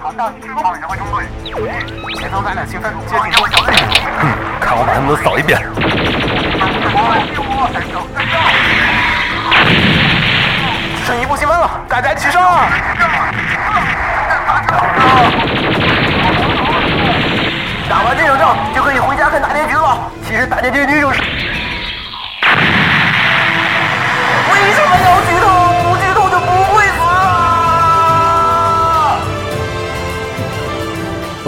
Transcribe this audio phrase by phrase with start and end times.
[0.00, 1.26] 好，到你炮指挥中队，
[2.14, 3.74] 前方咱俩兴奋，接近中小队。
[4.60, 5.58] 看我把他们都扫一遍。
[10.96, 12.42] 只剩一步新分了，大家齐上！
[17.88, 19.98] 打完这场仗就可以回家看大结局了。
[20.24, 21.20] 其实大结局就是……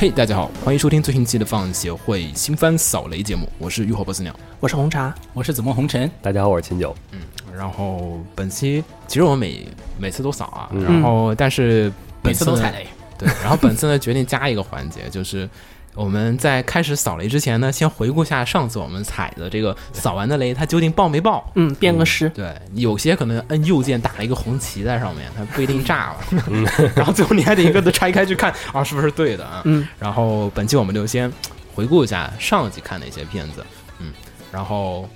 [0.00, 4.32] 嘿大家好，欢迎收听最新期的放映协会新番扫雷节目，我是浴火不死鸟。
[4.60, 6.94] 我是红茶，我是紫梦红尘，大家好，我是秦九。
[7.10, 7.18] 嗯
[7.52, 9.66] 然后本期其实我每
[9.98, 12.86] 每次都扫啊，然后但是每次都踩雷。
[13.18, 15.50] 对，然后本次呢决定加一个环节，就是
[15.98, 21.50] 我们在开始扫雷之前呢，先回顾下上次我们踩的这个扫完的雷，它究竟爆没爆？
[21.56, 26.18] 嗯，编个诗，对，有些可能摁右键打了一个红旗在上面，它不一定炸了。
[26.94, 29.62] 然后最后你还得一个个拆开去看啊，是不是对的啊？
[29.66, 29.88] 嗯。
[29.98, 31.30] 然后本期我们就先
[31.74, 33.66] 回顾一下上一集看的一些片子，
[33.98, 34.12] 嗯，
[34.52, 35.08] 然后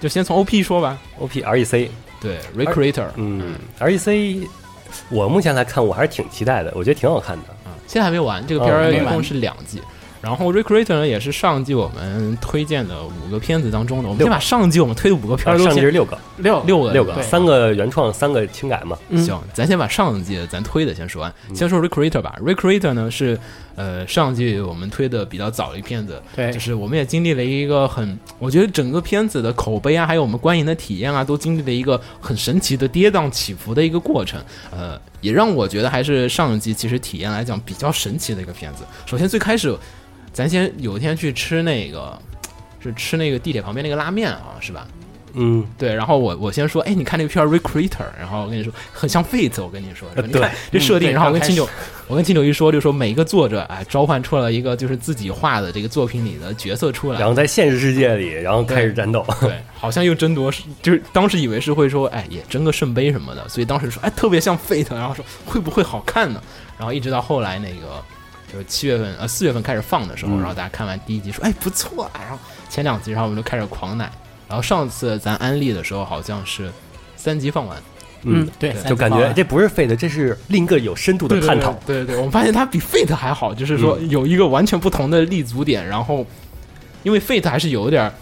[0.00, 0.98] 就先从 OP 说吧。
[1.18, 1.90] O P R E C，
[2.22, 4.48] 对，Recreator，嗯，R E C，
[5.10, 7.48] 我目前来看我还是挺期待的，我觉得挺好看的。
[7.64, 9.82] 啊，现在还没完，这个片儿一共是两季。
[10.22, 18.96] 然后 Recreator 呢，也是上季我们推荐的五个片子当中的，我们先把上季我们推的五个片儿都先上季是六个，六六个六个，三个原创，三个轻改嘛。
[19.08, 19.22] 嗯。
[19.24, 22.38] 行，咱先把上季咱推的先说完，先说 Recreator 吧。
[22.40, 23.36] Recreator 呢是
[23.74, 26.52] 呃上季我们推的比较早的一片子，对。
[26.52, 34.40] 就是我们也经历了一个很，我觉得整个片子的口碑啊，还有我们观影的体验啊，都经历了一个很神奇的跌宕起伏的一个过程。
[34.70, 38.84] 呃，也让我觉得还是上一季其实体验来讲比较神奇的一个片子。
[39.04, 39.76] 首先最开始，
[40.32, 42.18] 咱先有一天去吃那个。
[42.84, 44.88] 是吃那个地铁旁边那个拉面啊，是吧？
[45.34, 51.68] 嗯，对，然后我我先说，哎，你看那个片儿 Recruiter，然后我跟你说很像 Fate，我跟你说，说 你对看这设定，嗯然后我跟刚开秦九，
[52.08, 59.24] 我跟秦九一说，就说每一个作者哎召唤出了一个就是自己画的这个作品里的角色出来然，后在现实世界里，然后开始战斗。
[59.40, 66.42] 对，好像又争夺，就是当时以为是会说，哎，也争个圣杯什么的，所以当时说，哎，特别像 Fate，然后说会不会好看呢？
[66.76, 68.02] 然后一直到后来那个
[68.52, 74.10] 就是七月份呃四月份开始放的时候，嗯然后大家看完第一集说，哎，不错啊，然后前两集，然后我们就开始狂奶，
[74.48, 76.70] 然后上次咱安利的时候好像是
[77.16, 77.76] 三集放完。
[78.24, 81.72] 嗯，对，就感觉这不是 Fate，这是另一个有深度的探讨。
[81.84, 86.24] 对对对，我们发现它比 Fate 还好，就是说有一个完全不同的立足点，然后
[87.02, 88.12] 因为 Fate 还是有点儿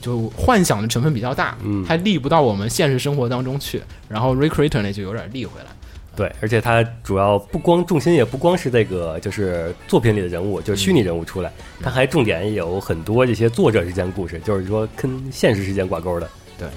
[0.00, 5.66] 就幻想的成分比较大，嗯还立不到我们现实生活当中去，然后 Recreator 呢就有点立回来。
[6.16, 11.50] 对，而且它主要不光重心也不光是这个，就是作品里的人物，就是虚拟人物出来，
[11.82, 16.28] 它还重点有很多这些作者之间故事，就是说跟现实之间挂钩的。
[16.58, 16.68] 对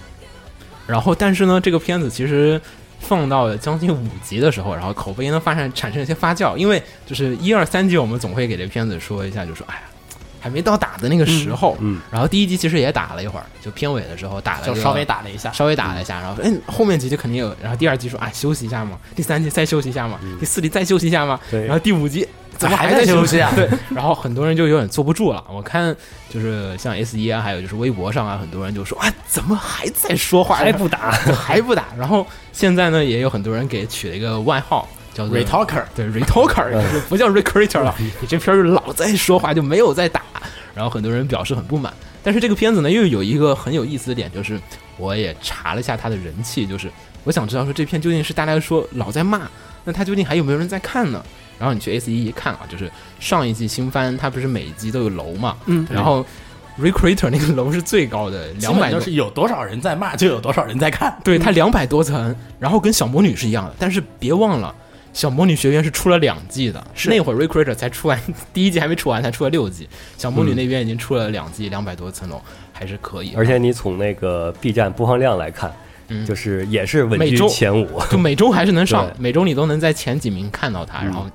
[0.87, 2.59] 然后，但是呢，这个片子其实
[2.99, 9.81] 放到将近五集的时候，然后口碑呢发生产生一些发酵，因为就是一二三集我们总会给这片子说一下，就说哎呀，
[10.39, 11.77] 还没到打的那个时候。
[11.79, 21.65] 嗯，然后第一集其实也打了一会儿，就片尾的时候打了就稍微打了一下，稍微打了一下，然后哎，后面集就肯定有，然后第二集说啊休息一下嘛，第三集再休息一下嘛，第四集再休息一下嘛，对。
[21.65, 22.27] 然后第五集
[22.57, 23.51] 怎么还在在休息啊？
[23.55, 25.43] 对，然后很多人就有点坐不住了。
[25.49, 25.95] 我看
[26.29, 31.11] 就是像 S 一啊，还有就是微博上啊，很多人就说啊，怎么还在说话，还不打？
[31.11, 31.85] 还不打？
[31.97, 34.87] 然后现在呢，也有很多人给取了一个外号，
[35.17, 40.21] 叫做 Retalker 对 retalker，就是不叫 recreator 了，你这片儿就老在说话，就没有在打。
[40.75, 41.91] 然后很多人表示很不满。
[42.23, 44.59] 但是这个片子呢，又有一个很有意思的点，就是
[44.97, 46.87] 我也查了一下它的人气，就是
[47.23, 49.41] 我想知道说这片究竟是大家说老在骂，
[49.83, 51.23] 那它究竟还有没有人在看呢？
[51.57, 56.23] 然后你去 S 一一看啊，就是上一季新番，它不是每一集都有楼嘛，嗯然后
[56.79, 61.17] recruiter 那个楼是最高的，两百就是有多少人在骂，就有多少人在看。
[61.23, 64.75] 对，它两百多层，然后跟小魔女是一样的，但是别忘了，
[65.17, 67.09] 小魔女学院是出了两季的，是。
[67.09, 68.21] 那会儿 Recreator 才出完，
[68.53, 72.39] 第一季还没出完，才出了六季，小魔女嗯那边已经出了两季，两百多层楼，
[72.71, 73.33] 还是可以。
[73.35, 75.73] 而且你从那个 B 站播放量来看，
[76.09, 76.23] 嗯。
[76.23, 77.99] 就是也是稳居每周前五。
[78.11, 81.05] 就每周还是能上，每周你都能在前几名看到它，嗯。
[81.05, 81.25] 然后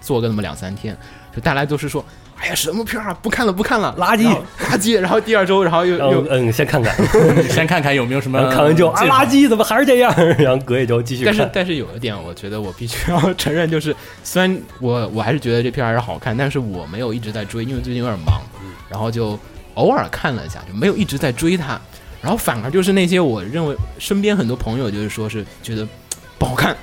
[0.00, 0.96] 做个那么两三天，
[1.34, 2.04] 就大家都是说
[2.38, 4.28] 哎呀，什么片儿啊，不看了，不看了，垃圾
[4.60, 5.00] 垃圾。
[5.00, 6.94] 然后第二周，然后又然后又，嗯，先看看，
[7.48, 10.12] 先看看有没有什么看完之后啊，垃圾怎么还是这样？
[10.38, 11.34] 然后隔一周继续看。
[11.34, 18.40] 但是但是有一点，我觉得我必须要承认，就是虽然我我还是觉得这片儿还是好看，但是我没有一直在追，因为最近有点忙，
[18.88, 19.38] 然后就
[19.74, 21.80] 偶尔看了一下，就没有一直在追它。
[22.22, 25.86] 然后反而就是那些我认为身边很多朋友就是说是觉得
[26.38, 26.76] 不好看。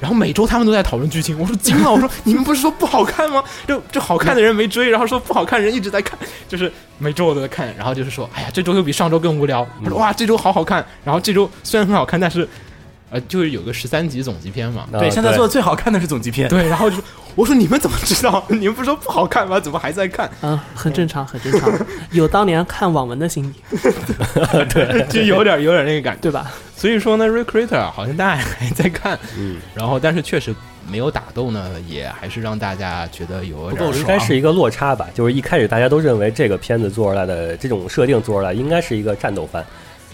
[0.00, 3.42] 然后每周他们都在讨论剧情， 我说惊了，我说你们不是说不好看吗？
[3.66, 9.66] 就就好看的人没追，然后说不好看的人一直在看， 就是每周我都在看，然后就是说，哎呀，这周又比上周更无聊。
[9.82, 12.46] 他说哇，这周好好看，然后这周虽然很好看，但是
[13.10, 16.48] 呃，就是有个十三集总集篇嘛，啊对，现在做的最好看的是总集篇。
[16.48, 17.04] 对，然后就说
[17.36, 18.44] 我说你们怎么知道？
[18.50, 19.60] 你们不是说不好看吗？
[19.60, 20.28] 怎么还在看？
[20.42, 21.70] 嗯，很正常，很正常，
[22.10, 23.78] 有当年看网文的心理，
[24.68, 26.20] 对就有点有点那个感觉。
[26.20, 26.50] 对吧？
[26.76, 30.54] 所以说呢，Recruiter 好像大家还在看，嗯，然后但是确实
[30.86, 35.08] 没有打斗呢，也还是让大家觉得有点不够应该是一个落差吧。
[35.14, 39.64] 就是一开始大家都认为这个片子做出来的这种设定做出来应该是一个战斗番，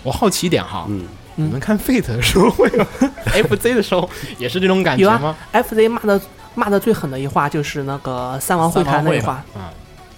[0.05, 1.05] 我好奇一点哈，嗯，
[1.35, 2.87] 你们看 Fate 的时候会有
[3.45, 4.09] FZ 的时候
[4.39, 6.21] 也是这种感觉吗？FZ 骂的
[6.55, 9.75] 骂的最狠的一话就是那个三王会谈那一话，啊，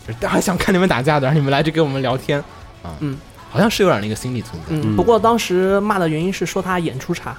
[0.06, 2.38] 就是大家想看你们打架的，让你们来这跟我们聊天
[2.82, 3.16] 啊，嗯，
[3.54, 4.74] 好像是有点那个心理存在。
[4.74, 7.36] 嗯，嗯不过当时骂的原因是说他演出差，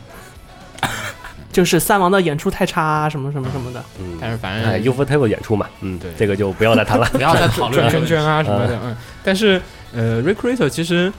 [1.52, 3.84] 就是三王的演出太差啊，什么什么什么的。
[4.00, 7.06] 嗯，但是反哎正 u f o Table 演出嘛，嗯，对这个就不要再谈了。
[7.12, 8.96] 不要再讨论 转圈圈啊什么的，嗯。
[9.24, 9.62] 但是
[9.94, 11.12] 呃，Recreator 其实，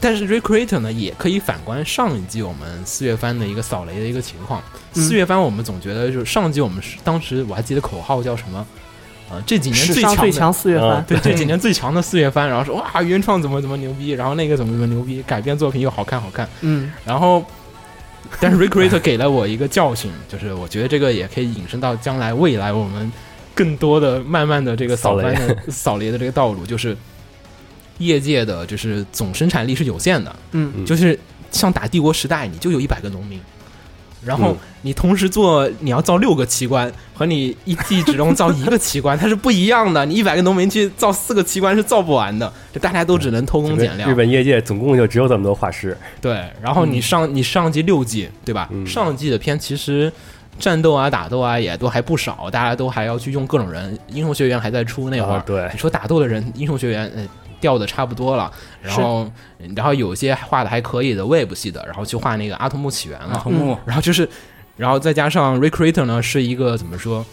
[0.00, 4.60] 但是 Recreator 呢也可以反观上一季我们四月番的一个扫雷的一个情况。
[4.94, 8.64] 嗯四月番我们总觉得就是上季我们是当时我还记得口号叫什么？
[9.34, 17.44] 呃，这几年最最强最强四月番啊，对，这几 年最强的四月番，然后说哇原创怎么怎么牛逼，然后那个怎么怎么牛逼，改编作品又好看好看，嗯，然后，
[18.40, 23.10] 但是 Recreator 给了我一个教训，就是我觉得这个也可以引申到将来未来我们
[23.54, 26.96] 更多的慢慢的这个扫番的扫雷的这个道路，就是
[27.98, 31.18] 业界的就是总生产力是有限的，嗯嗯就是
[31.50, 33.40] 像打帝国时代，你就有一百个农民。
[34.24, 40.04] 然后嗯你同时做，你要造六个奇观，和你一季只能造一个奇观，它是不一样的。
[40.04, 44.08] 你一百个农民去造四个奇观是造不完的，就大家都只能偷工减料。
[44.08, 48.68] 日本业界总共就只有这么多画师，对，然后你上、你上季六季对吧？
[48.72, 50.12] 嗯上季的片其实
[50.58, 53.98] 战斗啊、打斗啊也都还不少，大家都还要去用各种人。
[54.08, 57.26] 英雄学院还在出那会儿，啊对你说打斗的人，英雄学院呃
[57.60, 58.50] 调的差不多了，
[58.82, 59.30] 然后
[59.76, 64.28] 然后有些画的还可以的 Web 系的，然后去画那个阿童木起源了，阿童木然后就是，
[64.76, 67.24] 然后再加上 Recreator 呢是一个怎么说？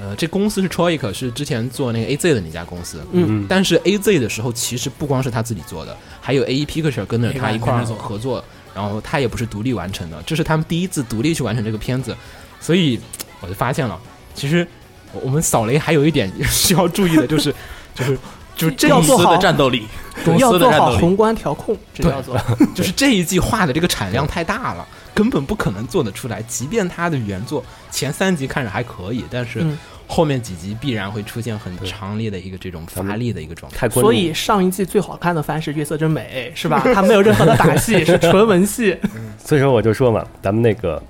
[0.00, 3.04] 呃，这公司是 Troic，是之前做那个 AZ 的那家公司。
[3.10, 12.16] 嗯但是 AZ 的时候，其实不光是他自己做的，还有 AE Picture 跟着他一块合作，然后他也不是独立完成的，这是他们第一次独立去完成这个片子，
[12.60, 13.00] 所以
[13.40, 13.98] 我就发现了，
[14.34, 14.64] 其实
[15.12, 17.52] 我我们扫雷还有一点 需要注意的，就是
[17.92, 18.16] 就是
[18.58, 19.86] 就是这一 要做好战斗力，
[20.24, 20.90] 公要司的战斗力。
[20.90, 22.36] 做好宏观调控，这对叫做
[22.74, 26.42] 就是这一季画的这个产量太大了，根本不可能做得出来。
[26.42, 29.78] 即便它的原作前三集看着还可以，但是嗯
[30.10, 33.86] 后面几集必然会出现很强烈的一个这种乏力的一个状态。
[33.90, 36.82] 所以上一季最好看的番是《月色真美》，是吧？
[36.94, 38.96] 它没有任何的打戏，是纯文戏。
[39.44, 41.00] 所以说我就说嘛，咱们那个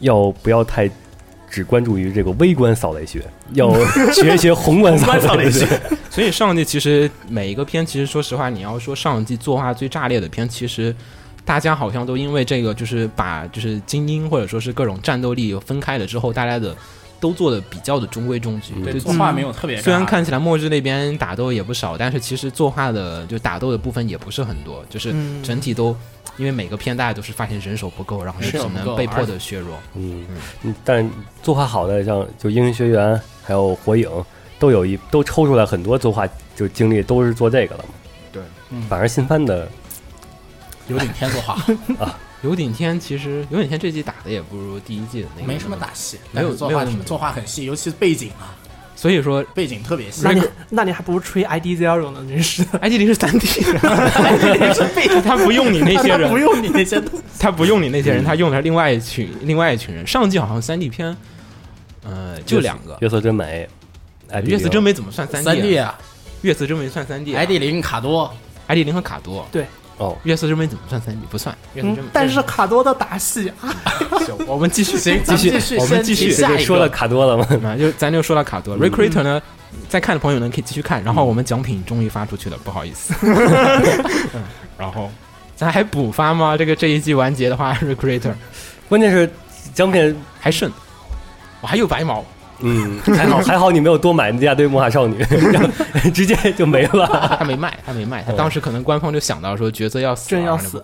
[0.00, 0.90] 要不要太
[1.50, 3.22] 只关注于这个微观扫雷学，
[3.54, 3.72] 要
[4.12, 5.66] 学一学宏观扫雷学。
[6.10, 10.94] 所以上季其实每一个片，其实说实话，你要说上季作画最炸裂的片，其实
[11.44, 16.76] 大家好像都因为这个，就是把就是精英或者说是各种战斗力分开了之后，大家的
[17.20, 18.74] 都做的比较的中规中矩。
[18.76, 19.80] 嗯对，就作画没有特别。
[19.80, 25.96] 虽然看起来末日那边打斗也不少，但是其实作画的就打斗的部分也不是很多，就是嗯整体都。
[26.36, 29.76] 因为每个片大家都是发现人手不够，然后就只能被迫的削弱。
[29.94, 30.24] 嗯，
[30.62, 31.10] 嗯但
[31.42, 34.08] 作画好的像就英雄学员还有火影，
[34.56, 37.94] 都有一都抽出来很多作画就精力都是做这个了嘛。
[38.30, 39.68] 对，嗯反而新番的
[40.86, 41.58] 有顶天作画
[42.42, 48.54] 有顶天其实有顶天这季打的也不如第一季的那个没什么打戏，没有作画没有作画很细，尤其是背景啊，
[48.94, 50.22] 所以说背景特别细。
[50.24, 52.78] 那你那你还不如吹 ID Zero 呢，真是的。
[52.82, 53.46] ID 零是三 D，
[55.24, 57.02] 他不用你那些人，不用你那些。
[57.38, 60.06] 他不用你那些人，他用的是另外一群另外一群人。
[60.06, 61.16] 上季好像三 D 片，
[62.04, 62.96] 呃，就两个。
[63.00, 63.68] 月色真美，
[64.28, 65.88] 哎，月色真美怎么算三三 D 啊？
[65.88, 65.98] 啊
[66.42, 67.40] 月色真美算三 D 啊。
[67.40, 68.32] ，ID 零卡多
[68.66, 69.46] ，ID 零和卡多，
[69.98, 71.20] 哦，月色之门怎么算三 D？
[71.28, 71.54] 不算。
[71.74, 73.74] 月色之门，，嗯但是卡多的打戏啊，
[74.24, 76.42] 行我们继续，行继续继续，我们继续先提。
[76.42, 77.46] 下一个说了卡多了嘛？
[77.68, 79.42] 啊，就咱就说到卡多，Recreator 呢，
[79.88, 81.02] 在看的朋友呢可以继续看。
[81.02, 83.12] 然后我们奖品终于发出去了，不好意思。
[83.22, 84.42] 嗯
[84.78, 85.10] 然后
[85.56, 86.56] 咱还补发吗？
[86.56, 88.32] 这个这一季完结的话，Recreator
[88.88, 89.28] 关键是
[89.74, 90.70] 奖品还剩，
[91.60, 92.24] 我还有白毛，
[92.60, 95.18] 嗯，还好 还好你没有多买那家堆魔法少女，
[95.52, 95.68] 然 后
[96.12, 97.36] 直接就没了。
[97.38, 100.82] 他没卖，他没卖，他当时可能官方就想到说角色要死，真要死。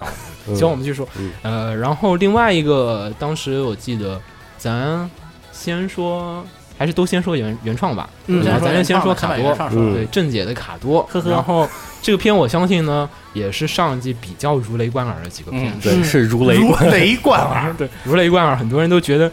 [0.54, 1.08] 行，我们继续说，
[1.42, 4.20] 呃，然后另外一个，当时我记得
[4.56, 5.10] 咱
[5.52, 6.44] 先说，
[6.78, 8.44] 还是都先说原原创吧，嗯。
[8.44, 9.94] 然后咱就先说卡多，嗯。
[9.94, 11.30] 对正解的卡多，呵呵。
[11.30, 11.68] 然后
[12.00, 17.72] 这个片我相信呢，也是上一季比较如雷贯耳的几个片子，对，是如雷如雷贯耳。
[17.78, 19.30] 对，如雷贯耳，很多人都觉得。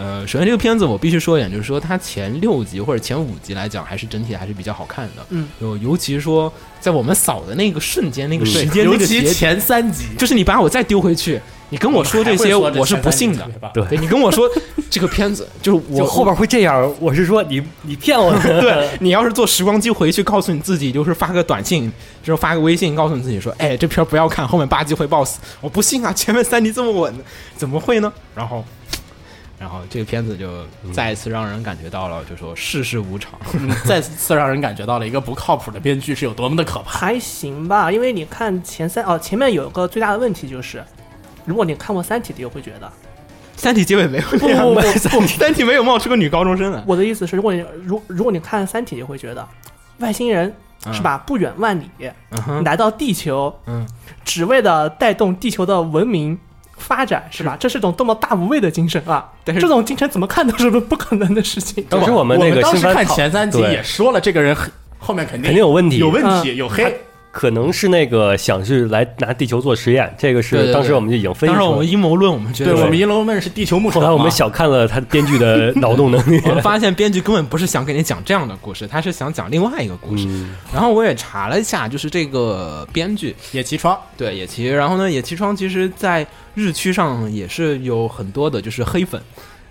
[0.00, 5.26] 呃，首先这个片子我必须说一点，就是说它前六集或者前五集来讲，还是整体还是比较好看的。
[5.28, 11.38] 嗯，就尤其说在我们扫的那个瞬间、那个时间、尤那个节其前三集，就是你把我再丢回去，
[11.68, 13.46] 你跟我说这些，我是不信的。
[13.74, 14.48] 对对你跟我说
[14.88, 18.40] 这个片子，就是我 后边会这样，我是说你你骗我呢。
[18.58, 21.92] 对你要是坐时光机回去，告诉你自己，就是发个短信，
[22.24, 25.40] 就是发个微信，告诉你自己说，哎，这片儿不要看，后面八集会爆死。
[25.60, 27.14] 我不信啊，前面三集这么稳，
[27.54, 28.10] 怎么会呢？
[28.34, 28.64] 然后。
[29.60, 33.38] 然后这个片子就再一次让人感觉到了，就说世事无常。
[33.52, 36.98] 嗯再次让人感觉到了一个不靠谱的编剧是有多么的可怕。
[36.98, 40.82] 还行吧，因为你看前三哦，前面有个最大的问题就是，
[41.44, 42.90] 如果你看过《三体》的，又会觉得，
[43.54, 44.74] 三体结尾没有不不
[45.20, 46.82] 不， 三体没有冒出个女高中生来。
[46.86, 49.46] 我的意思是，如果你如如果你看《三体》，就会觉得
[49.98, 50.50] 外星人
[50.90, 51.90] 是吧，不远万里
[52.64, 53.86] 来到地球，嗯，
[54.24, 56.38] 只为了带动地球的文明
[56.80, 57.56] 发展，是吧？
[57.60, 59.30] 这是种多么大无畏的精神啊！
[59.44, 61.84] 但是这种精神怎么看都是不可能的事情。
[61.88, 67.00] 当时我们那个当时看前三集也说了，这个人很后面肯定肯定有问题，有问题，有黑。
[67.32, 71.60] 可能是那个想去来拿地球做实验，这个是当时我们就已经分析出来了。
[71.60, 76.40] 当时我们阴谋论，我们觉得对我们阴谋论是地球牧场，后来我们小看了他编剧的脑洞能力。
[76.44, 80.24] 我们发现编剧根本不是想给你讲这样的故事，他是想讲另外一个故事。
[80.28, 89.22] 嗯，然后我也查了一下，就是这个编剧野崎窗，对野崎，然后呢，野崎窗其实在日区上也是有很多的就是黑粉。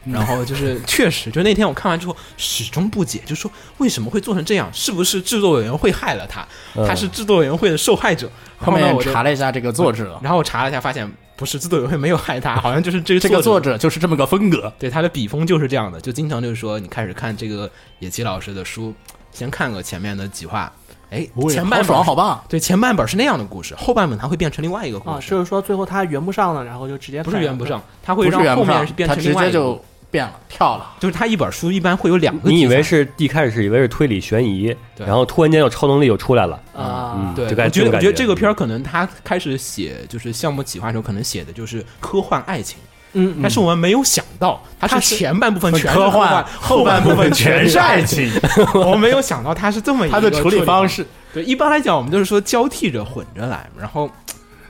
[0.06, 4.70] 然后就是， 确实，就那天我看完之后始终不解，就说为什么会做成这样？
[4.74, 6.48] 是不是制作委员会害了他？
[6.76, 8.30] 嗯他是制作委员会的受害者。
[8.58, 14.72] 后面我查了一下这个作者，然后我查了一下，发现不是制作委员会没有害他，好像就是这个这个作者者就是这么个风格。
[14.78, 18.94] 对他的笔锋就是这样的，就经常就是说，你开始看这个野崎老师的书，
[19.32, 20.72] 先看个前面的几话，
[21.10, 22.44] 哎，前半本好爽，好棒！
[22.48, 30.94] 对前半本是那样的故事，后半本它会变成另外一个故啊，事，就是说最后它圆不上了，然后就直接不是圆不上，它会让后面是变成另外一个接就变了，跳了。
[31.00, 42.78] 就是它一本书一般会有两个，你以为是一开始是以为是推理悬疑，对然后突然间有超能力又出来了，啊嗯，对，我觉得我觉得这个片儿可能他开始写就是项目企划的时候，可能写的就是科幻爱情，
[43.14, 48.32] 嗯，嗯但是我们没有想到，它它是是前半部分全是科幻幻，后半部分全是爱情，
[48.76, 51.04] 我们没有想到它是这么一个处理方式。
[51.04, 51.08] 式。
[51.34, 54.10] 对，一般来讲，我们就是说交替着混着来，然后。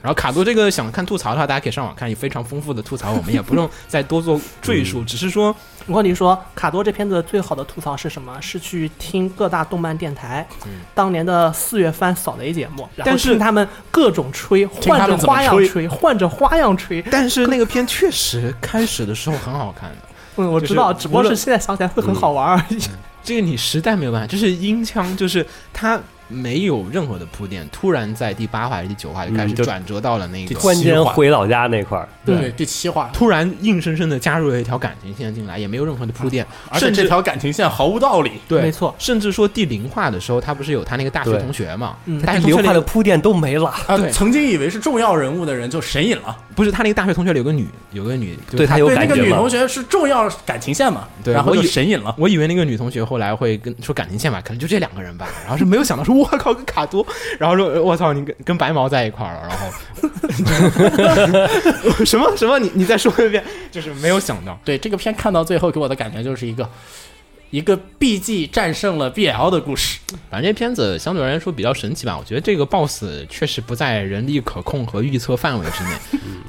[0.02, 5.56] 然后卡多这个想看吐槽的话，大家可以上网看，有非常丰富的吐槽，我们也不用 再多做赘述，只是说，
[5.88, 8.40] 我跟你说，卡多这片子最好的吐槽是什么？
[8.42, 10.48] 是去听各大动漫电台，
[10.96, 17.02] 当年的四月番扫雷节目，然后但是听他们各种吹，换着花样吹，换着花样吹。
[17.04, 19.98] 但是那个片确实开始的时候很好看的，
[20.38, 22.80] 嗯，我知道，只不过是现在想起来会很好玩而已。
[23.22, 38.32] 这个你实在没有办法，就是音腔，就是它没有任何的铺垫，突然在第八话还是第九话就开始转折到了那个突然间回老家那块儿，对，第七话，突然硬生生的加入了一条感情线进来，也没有任何的铺垫，而且甚至这条感情线毫无道理。
[38.48, 41.96] 对，没错甚至说第零话的时候，他不是有他那个大学同学嘛？
[42.06, 43.70] 嗯大学同学里有流化的铺垫都没了。
[43.88, 46.38] 啊对，曾经以为是重要人物的人就神隐了。
[46.56, 52.14] 不是他那个大学同学里有个女，有个女，就是他对他有对，那个女同学是重要感情线嘛，对然后就神隐了。
[52.18, 57.06] 我以为那个女同学后来会跟说感情线吧，可能就这两个人吧，然后是没有想到说，我靠，跟卡多，
[57.40, 59.66] 然后说，我操，你跟跟白毛在一块儿了，然后。
[62.06, 66.70] 什么什么，你你再说一遍，就是没有想到，对这个片看到最后，给我的感觉就是一个
[67.50, 70.00] 一个 BG 战胜了 BL 的故事。
[70.30, 75.90] 反正这片子相对而言说比较神奇吧，我觉得这个 BOSS 确实不在人力可控和预测范围之内，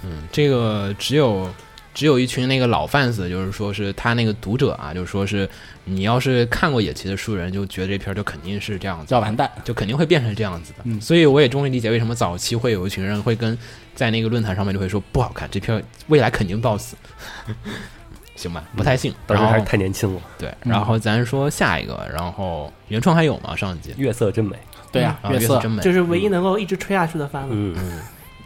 [0.05, 1.49] 嗯，这个只有。
[1.93, 5.49] 只有一群那个老 fans，就是说是他那个读者啊，就是说是
[5.85, 10.79] 你要是看过野崎的书人，就觉得这片儿就肯定是这样子，要完蛋，就肯定会变成这样子的。
[10.85, 13.57] 嗯所以我也终于理解为什么早期会有一群人会跟
[13.95, 16.97] 在那个论坛上面就会说不好看，这片未来肯定爆死。
[18.37, 19.13] 行吧，不太信。
[19.27, 23.55] 然后当时还是太年轻了，对，然后咱说下一个，然后原创还有吗？
[23.55, 24.57] 上一集月色真美。
[24.91, 27.49] 对呀、啊，月色真美，就是唯一能够一直吹下去的番了。
[27.53, 28.01] 嗯嗯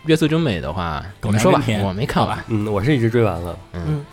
[0.06, 2.38] 月色真美的话，狗你们说吧我没看完。
[2.49, 4.04] 嗯，我是一直追完了，嗯，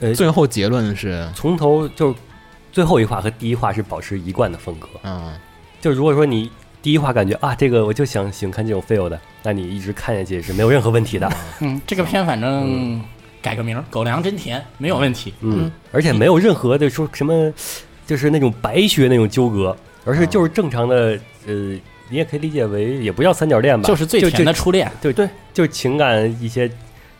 [0.00, 2.14] 呃，最后结论是，从头就
[2.70, 4.88] 最后一话和第一话是保持一贯的风格。
[5.02, 5.32] 嗯，
[5.80, 11.28] 就如果说你第一话感觉啊，这个我就想喜欢看这种 feel 的，那你一直看下去是没有任何问题的。
[11.60, 13.02] 嗯，这个片反正
[13.42, 15.34] 改个名儿，狗粮真甜，没有问题。
[15.40, 17.52] 嗯，而且没有任何的说什么，
[18.06, 21.76] 就是那种白学那种纠葛，而是就是正常的，呃，
[22.08, 26.70] 你也可以理解为也不叫三角恋吧，就是最甜的初恋，对对，就是情感一些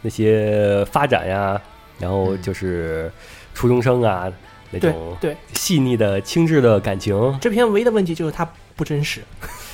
[0.03, 1.61] 那些发展呀，
[1.99, 3.11] 然后就是
[3.55, 4.31] 初中生啊
[4.71, 9.23] 那种对，细腻的轻致的感情，这篇唯一的问题就是它不真实，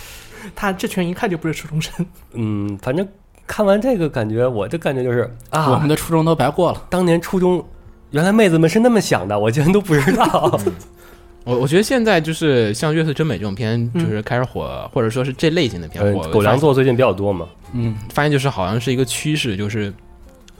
[0.54, 2.06] 他这群一看就不是初中生。
[2.32, 3.06] 嗯，反正
[3.46, 6.86] 看完这个感觉，我的感觉就是啊，我们的初中都白过了。
[6.88, 7.62] 当年初中
[8.12, 10.58] 原来妹子们是那么想的，我竟然都不知道。
[11.44, 16.28] 我我觉得现在就是像《月色真美》这种片，就是开始火，或者说是这类型的片呃火。
[16.30, 19.92] 狗粮做最近比较多嘛，嗯，发现就是好像是一个趋势，就是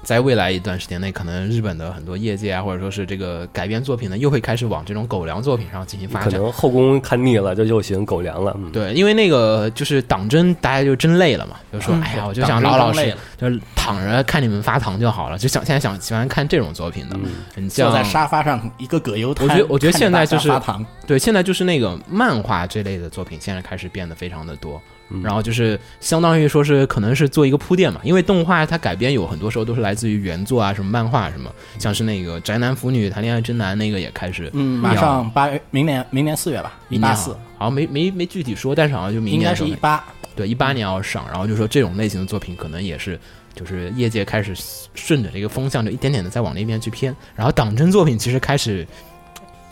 [0.02, 6.30] 在未来一段时间内，可能日本的很多业界啊，或者说是这个改编作品呢，又会开始往这种狗粮作品上进行发展。
[6.30, 8.52] 可能后宫看腻了，就又行狗粮了。
[8.59, 17.16] 嗯，对，因为那个就是党争，大家就真累了嘛，就说、嗯哎呀，我就想老老实实，就是躺着看你们发糖就好了，就想现在想喜欢看这种作品的。
[17.16, 24.80] 嗯你像坐在沙发上一个葛优瘫，我觉得我觉得现在就是发糖，对，现在就是那个漫画这类的作品，现在开始变得非常的多。
[25.12, 25.23] 嗯。
[25.23, 40.02] 然后就是相当于说是可能是做一个铺垫嘛，因为动画它改编有很多时候都是来自于原作啊，什么漫画什么，像是那个宅男腐女谈恋爱真难那个也开始，嗯，马上八月，明年明年四月吧，一明年好八四，好像没没没具体说，但是好像就明年应该是一八。
[40.35, 43.19] 对一八年要上，然后就说这种类型的作品可能也是。
[43.54, 44.54] 就是业界开始
[44.95, 48.88] 顺着这个风向，就一点点的在往那边去偏，然后党争作品其实开始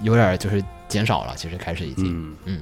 [0.02, 2.60] 有点就是减少了，其实开始已经，嗯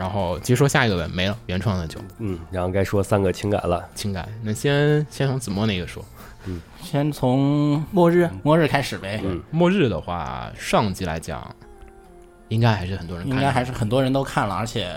[0.00, 3.86] 然后继续说下一个呗，没了，原创的就嗯，然后该说三个情感了。
[3.94, 4.26] 情感。
[4.42, 6.02] 那先先从子墨那个说，
[6.46, 11.54] 嗯先从末日，末日开始呗，嗯末日的话，上集来讲，
[12.48, 14.90] 应该还是很多人看，应该还是很多人都看了，而且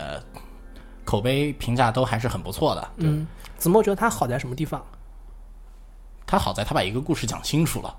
[1.04, 2.88] 口碑评价都还是很不错的。
[3.00, 4.82] 嗯，子墨觉得它好在什么地方？
[6.26, 7.94] 他好在他把一个故事讲清楚了，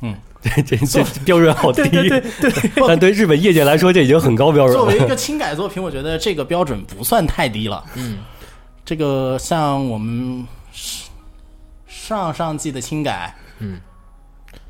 [0.42, 4.84] 这这这标准好低，对对对对， 但对日本业界来说，这已经很高标准了。
[4.84, 7.82] 作为一个轻改作品，我觉得这个标准不算太低了。
[7.94, 8.18] 嗯，
[8.84, 10.46] 这个像我们
[11.88, 13.80] 上上季的轻改，嗯，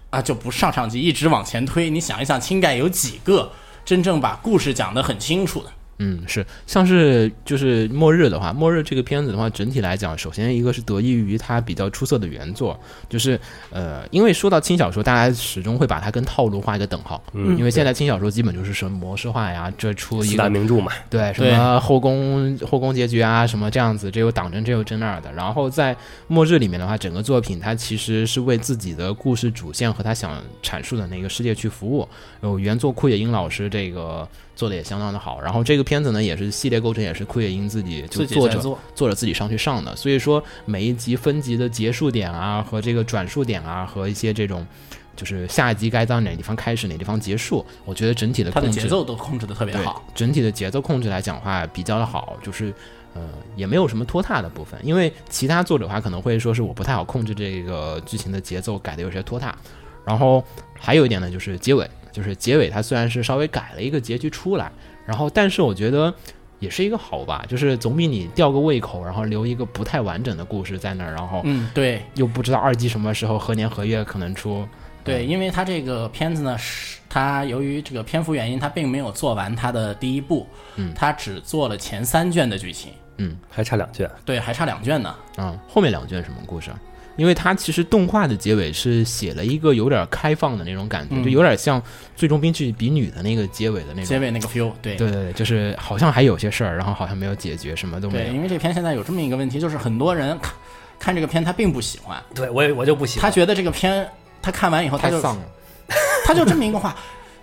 [0.09, 1.91] 啊，就不上上季，一直往前推。
[1.91, 3.53] 你想一想，轻改有几个
[3.85, 5.71] 真正把故事讲得很清楚的？
[5.99, 12.79] 嗯，是像是就是末日的话，末日这个片子的话，整体来讲，首先一个是得益于它比较出色的原作，
[13.09, 25.33] 就是呃，因为说到轻小说，大家始终会把它跟套路画一个等号，嗯因为现在轻小说基本就是什么模式化呀，这出一四个大名著嘛，对，什么后宫后宫结局啊，什么这样子，这有党争，这有争那儿的。
[25.33, 32.07] 然后在末日里面的话，整个作品它其实是为自己的故事主线和他想阐述的那个世界去服务。
[32.43, 35.41] 有原作库野英老师这个做的也相当的好。
[35.41, 39.95] 然后这个片子呢，也是系列构成也是库野英自己就作者在做，作者自己上去上的。
[39.95, 44.67] 所以说每一集分集的结束点啊，和这个转述点啊，和一些这种。
[45.15, 50.05] 就是下一集该到哪个地方开始，哪个地方结束，我觉得整体的它的节奏都控制的特别好。
[50.15, 52.71] 整体的节奏控制来讲的话比较的好，就是
[53.15, 53.23] 呃
[53.57, 59.57] 也没有什么拖沓的部分，因为其他作者的话可能会说是我不太好控制这个剧情的节奏，改的有些拖沓。
[60.05, 60.45] 然后
[60.79, 64.73] 还有一点呢，就是结尾，就是结尾它虽然是稍微改了一个结局出来，
[65.05, 66.15] 然后但是我觉得。
[66.59, 74.67] 也是一个好吧，就是总比你吊个胃口，然后留一个不太完整的故事在那儿，然后嗯，对又不知道二季什么时候何年何月可能出。
[75.05, 84.11] 对，因为他这个片子呢，是它由于这个篇幅原因，它并没有做完它的第一部，嗯它只做了前三卷的剧情，嗯还差两卷。
[84.25, 85.15] 对，还差两卷呢。
[85.37, 86.81] 嗯，后面两卷什么故事啊？
[87.17, 91.81] 因为它其实动画的结尾是写了一个有点开放的那种感觉，嗯就有点像
[92.15, 94.05] 《最终兵器比女》的那个结尾的那种。
[94.05, 98.35] 结尾那个 feel，对对对对，就是好像还有些事儿，然后好像没有解决，什么都没对，有。
[98.35, 100.55] 因为这片现在有这么一个问题，就是很多人看
[100.99, 103.29] 看这个片他并不喜欢，对我也我就不喜欢。
[103.29, 104.07] 他觉得这个片
[104.41, 105.43] 他看完以后他就丧了。
[106.27, 106.97] 他就这么一个话，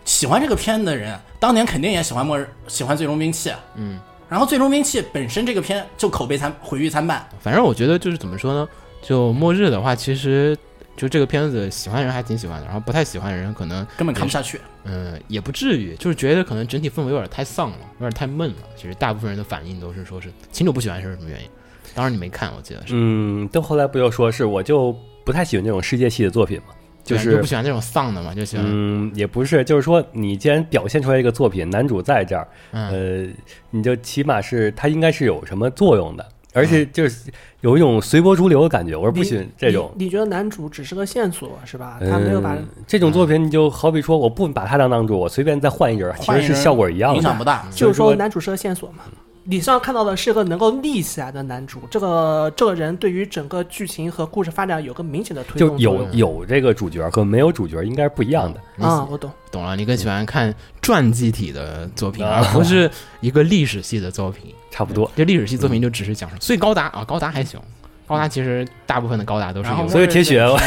[0.04, 8.68] 喜欢这个片的人，当年肯定也喜欢末日，喜欢最终兵器，嗯，然后最终兵器本身这个片就口碑参毁誉参半，反正我觉得就是怎么说呢，
[9.04, 10.58] 就末日的话，其实
[10.96, 14.60] 就这个片子喜欢人还挺喜欢的，然后不太喜欢的人可能根本看不下去。
[14.86, 18.56] 嗯也不至于，就是觉得可能整体氛围有点太丧了，有点太闷了。
[18.76, 21.48] 其实大部分人的反应都是说是秦主不喜欢是什么原因？
[21.96, 22.94] 当时你没看，我记得是。
[22.96, 33.34] 嗯，到后来不又说是我就不太喜欢这种世界系的作品嘛，就对是不喜欢那种丧的嘛，就喜欢嗯，也不是，就是说你既然表现出来一个作品，男主在这儿，嗯呃，
[33.70, 39.92] 你就起码是他应该是有什么作用的，而嗯且就是有一种随波逐流的感觉，我是不喜欢这种。
[39.98, 40.06] 你。
[40.06, 41.98] 你觉得男主只是个线索是吧？
[42.00, 47.18] 他没有把嗯、这种作品，你就好比说，我不把他当男主，我随便再换一人，其实是效果一样的。
[47.18, 47.66] 影响不大。
[47.72, 49.04] 就是说男主是个线索嘛。
[49.46, 56.16] 你上看到的是个能够立起来的男主，这个这个人对于整个剧情和故事发展有个明显的推就动作有用。
[56.16, 58.62] 有这个主角和没有主角应该是不一样的。
[58.86, 59.30] 啊，我懂。
[59.52, 62.90] 懂了，你更喜欢看传记体的作品，啊而不是
[63.20, 64.56] 一个历史系的作品。
[64.74, 65.10] 差不多。
[65.16, 67.60] 这历史系作品就只是讲述，所以高达啊，高达还行。
[68.06, 70.60] 高达其实大部分的高达都是所以铁血我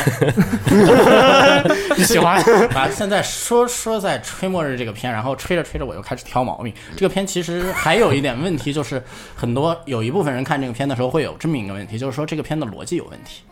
[1.97, 2.43] 你喜欢
[2.73, 6.73] 啊， 现在说说在吹末日这个片，然后吹着吹着我又开始挑毛病。
[6.97, 9.03] 这个片其实还有一点问题，就是
[9.35, 13.43] 很多有一部分人看这个片的时候会有这么一个问题，就是说这个片的逻辑有问题，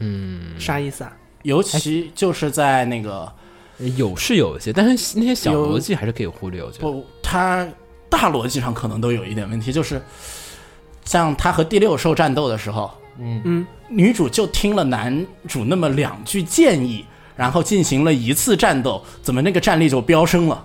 [0.00, 1.12] 嗯，啥意思啊？
[1.42, 3.32] 尤其就是在那个
[3.96, 6.62] 有是有一些，但是那些小逻辑还是可以忽略。
[6.62, 7.66] 我觉得不，它
[8.12, 10.00] 大逻辑上可能都有一点问题，就是
[11.02, 20.62] 像他和第六兽战斗的时候，嗯嗯，女主就听了男主那么两句建议，然后进行了一次战斗，怎么那个战力就飙升了？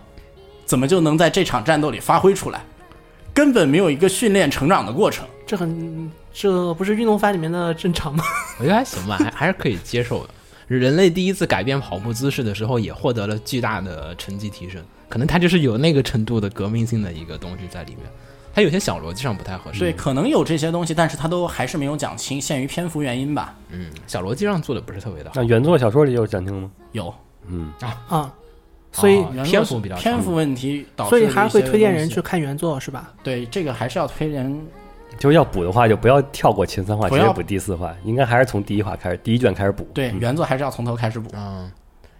[0.66, 2.62] 怎么就能在这场战斗里发挥出来？
[3.34, 5.26] 根本没有一个训练成长的过程。
[5.46, 8.24] 这很这不是运动番里面的正常吗？
[8.60, 10.34] 我觉得还行吧，还还是可以接受的。
[10.68, 14.84] 人类第一次改变跑步姿势的时候，也获得了巨大的成绩提升。
[15.10, 18.02] 可能它就是有那个程度的革命性的一个东西在里面。
[18.54, 23.56] 它有些小逻辑上不太合适，对，可能有这些东西，但是他都还是没有讲清，限于篇幅原因吧。
[23.70, 25.36] 嗯，小逻辑上做的不是特别的好。
[25.36, 26.72] 那原作小说里有讲清吗？
[26.92, 27.14] 有，
[27.48, 28.34] 嗯，啊啊，
[28.92, 33.14] 所以、篇幅比较篇幅问题导致所以还会推荐人去看原作是吧？
[33.22, 34.60] 对这个还是要推人
[35.18, 39.88] 就是要补的话，就不要跳过前三话，直接补第四话，应该还是从第一话开始，第一卷开始补。
[39.94, 41.30] 对原作还是要从头开始补。
[41.34, 41.72] 嗯，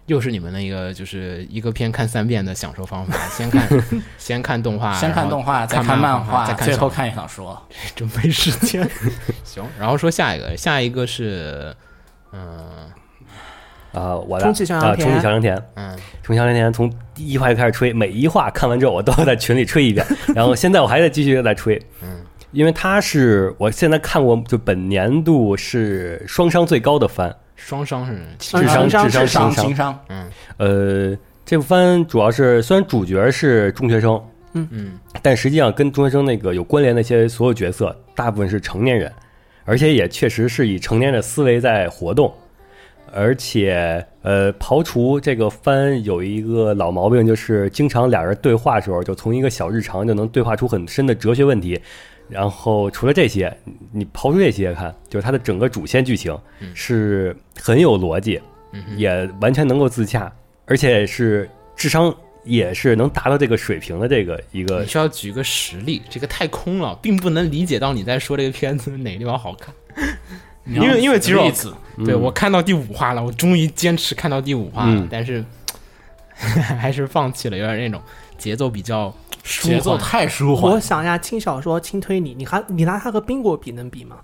[0.06, 3.68] 又是你们的一个就是一个片看三遍的享受方法， 先看
[4.16, 7.60] 先看动画，先看动画， 再啊看漫画，再看最后小看小说。
[7.94, 8.88] 真没时间。
[9.44, 11.74] 行，然后说下一个，下一个是
[12.32, 12.90] 嗯
[13.92, 22.20] 啊，我的重启小良啊，田重启小良田，嗯，重启小良田从第一话就开始吹，每一话看完之后我都要在群里吹一遍，然后现在我还在继续在吹，嗯，
[22.52, 30.00] 因为它是我现在看过就本年度是双商最高的番，双商是嗯智商情商智商商情商情商，
[30.56, 34.22] 呃，这部番主要是虽然主角是中学生，
[34.54, 34.68] 嗯。
[34.70, 34.98] 嗯。
[35.20, 39.12] 但实际上跟中学生那个有关联的一些所有角色，大部分是成年人，
[39.64, 42.32] 而且也确实是以成年人的思维在活动。
[43.10, 51.80] 而且，呃，刨除这个番有一个老毛病，就是经常俩人对话的时候，就从一个小日常就能对话出很深的哲学问题。
[52.28, 53.56] 然后除了这些，
[53.92, 56.36] 你刨出这些看，就是它的整个主线剧情
[56.74, 58.40] 是很有逻辑，
[58.96, 60.30] 也完全能够自洽，
[60.66, 62.14] 而且是智商
[62.44, 69.74] 也是能达到这个水平的这个一个你需要举个实例，这个太空了，并不能理解到你在说这个片子哪个地方好看。
[70.66, 71.38] 因为因为其实
[72.04, 75.08] 对我看到第五话了，我终于坚持看到第五话了，嗯。
[75.10, 75.42] 但是
[76.34, 78.00] 还是放弃了，有点那种
[78.36, 79.27] 节奏比较舒
[79.62, 79.96] 节奏。
[79.98, 84.16] 太舒缓我想一下，轻小说、轻推理，你还你拿它和冰果比能比吗？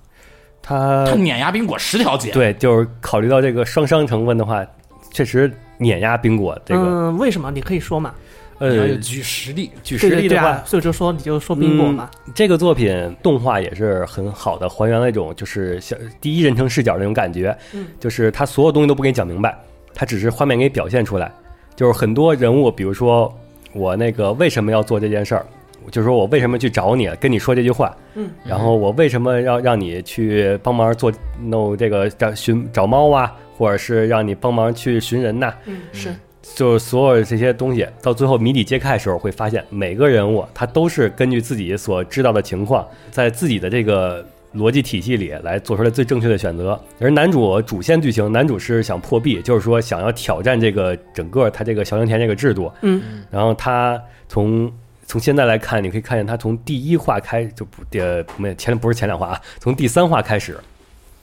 [0.63, 2.31] 它它碾压冰果十条街。
[2.31, 4.65] 对，就是考虑到这个双商成分的话，
[5.13, 7.51] 确实碾压冰果这个、嗯，为什么？
[7.51, 8.15] 你可以说嘛。
[8.59, 12.09] 呃举实例，举对对对实例的话，啊，所以就说你就说冰果嘛。
[12.37, 19.59] 这个作品动画也是很好的还原了一种就是小第一人称视角那种感觉，嗯就是他所有东西都不给你讲明白，
[19.93, 21.31] 他只是画面给你表现出来，
[21.75, 23.31] 就是很多人物，比如说
[23.75, 25.47] 我那个为什么要做这件事儿。
[25.91, 36.15] 就是说我为什么去找你，跟你说这句话，嗯，然后我为什么要让你去帮忙做弄这个找寻找猫啊，或者是让你帮忙去寻人呐、嗯，是。
[36.55, 46.79] 就是所有这些东西，到最后谜底揭开的时候，会发现每个人物他都是根据自己所知道的情况，在自己的这个逻辑体系里来做出来最正确的选择。
[47.01, 52.71] 而男主主线剧情，男主是想破壁，就是说想要挑战这个整个他这个小良田这个制度。
[52.83, 54.73] 嗯，然后他从
[55.07, 60.59] 从现在来看，你可以看见他从第一话开就不呃没前不是前两话啊，从第三话开始，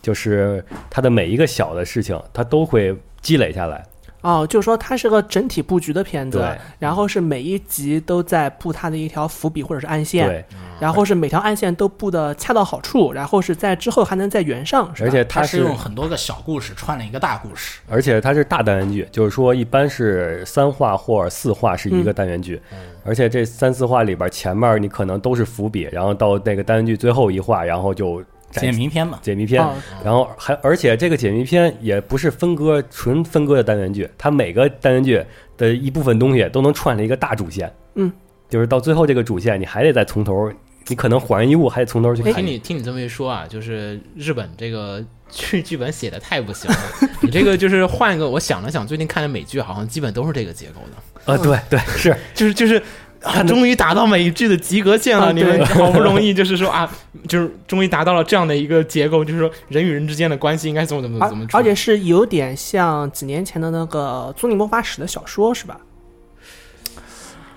[0.01, 3.83] 就是他的每一个小的事情，他都会积累下来。
[4.21, 10.45] 哦，就是说它是个整体布局的片子对，然后是每一集都在布它的一条伏笔或者是暗线，对，
[10.79, 17.79] 然后是每条暗线都布的恰到好处，然后是在之后还能再圆上，而且他他是用很多个小故事串了一个大故事。
[17.89, 22.61] 而且它是大单元剧，就是说一般是三话或者四话是一个单元剧，
[23.03, 29.73] 而且这三四话里边前面你可能都是伏笔，然后到那个单元剧最后一话，然后就展解谜篇嘛，解谜篇，哦。
[30.03, 35.23] 然后还而且这个解谜篇也不是分割纯分割的单元剧，它每个单元剧
[35.57, 38.11] 的一部分东西都能串成一个大主线，嗯，
[38.49, 40.51] 就是到最后这个主线你还得再从头，
[40.87, 42.33] 你可能恍然一悟，还得从头去看。
[42.33, 42.45] 听。
[42.45, 46.77] 你听你这么一说啊，就是日本这个剧剧本写的太不行了。
[47.21, 52.81] 你这个就是换一个，我想了想，最近看的美剧好像基本都是这个结构的，啊，对对 是，就是就是
[53.23, 55.25] 啊，终于达到美剧的及格线了！
[55.27, 56.91] 啊你们好不容易就是说啊，
[57.27, 65.77] 就是终于达到了这样的一个结构，就是说人与人之间的关系应该怎么怎么怎么而且是有点像几年前的那个《租赁魔法使》的小说是吧？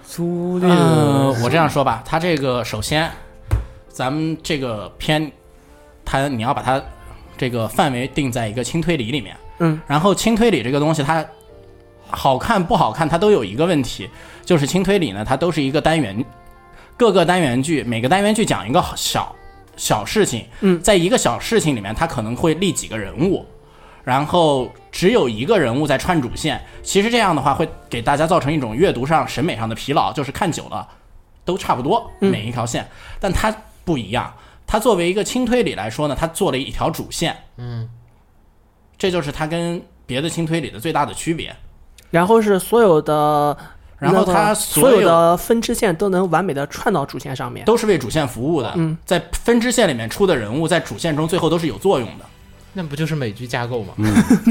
[0.07, 3.11] 租嗯，我这样说吧，它这个首先，
[3.89, 5.33] 咱们这个片，
[6.05, 6.81] 它你要把它
[7.37, 11.25] 这个范围定在一个轻推理里面，嗯，然后轻推理这个东西它
[12.15, 14.09] 好看不好看，它都有一个问题，
[14.45, 16.25] 就是轻推理呢，它都是一个单元，
[16.97, 19.35] 各个单元剧，每个单元剧讲一个小
[19.77, 20.81] 小事情，嗯。
[20.81, 23.45] 在一个小事情里面，它可能会立几个人物，
[24.05, 26.65] 然后只有一个人物在串主线。
[26.83, 30.89] 其实这样的话会给大家造成一种阅读上、审美上的疲劳，就是看久了
[31.45, 34.33] 都差不多每一条线，但它不一样。
[34.67, 37.89] 它作为一个轻推理来说呢，它做了一条主线，嗯，
[38.97, 41.55] 这就是它跟别的轻推理的最大的区别。
[42.15, 43.57] 然后是所有的，
[43.99, 47.65] 然后它所有的分支线都能完美的串到主线上面。
[47.65, 52.25] 都是为主线服务的，嗯，在分支线里面出的人物，在主线中最后都是有作用的。
[52.77, 53.95] 那不就是美剧架构吗？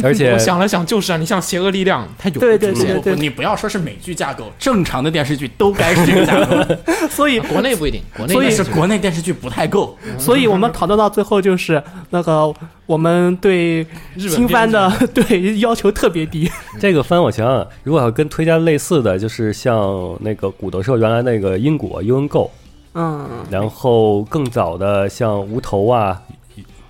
[0.01, 6.75] 而且 我想了想，就是啊，你像《邪恶力量》，它有对对对你不要说是美剧架构，正常的电视剧都该是这个架构，
[7.11, 9.97] 所以，国内不一定，国内所以但是国内电视剧不太够。
[10.17, 12.53] 所以我们讨论到最后就是那个
[12.85, 13.81] 我们对
[14.15, 16.49] 日本新番的 对要求特别低。
[16.79, 22.49] 这个番我想想，如果要跟推荐类似的，就是像那个古德社原来那个因果 U N Go，
[22.93, 26.21] 嗯，然后更早的像无头啊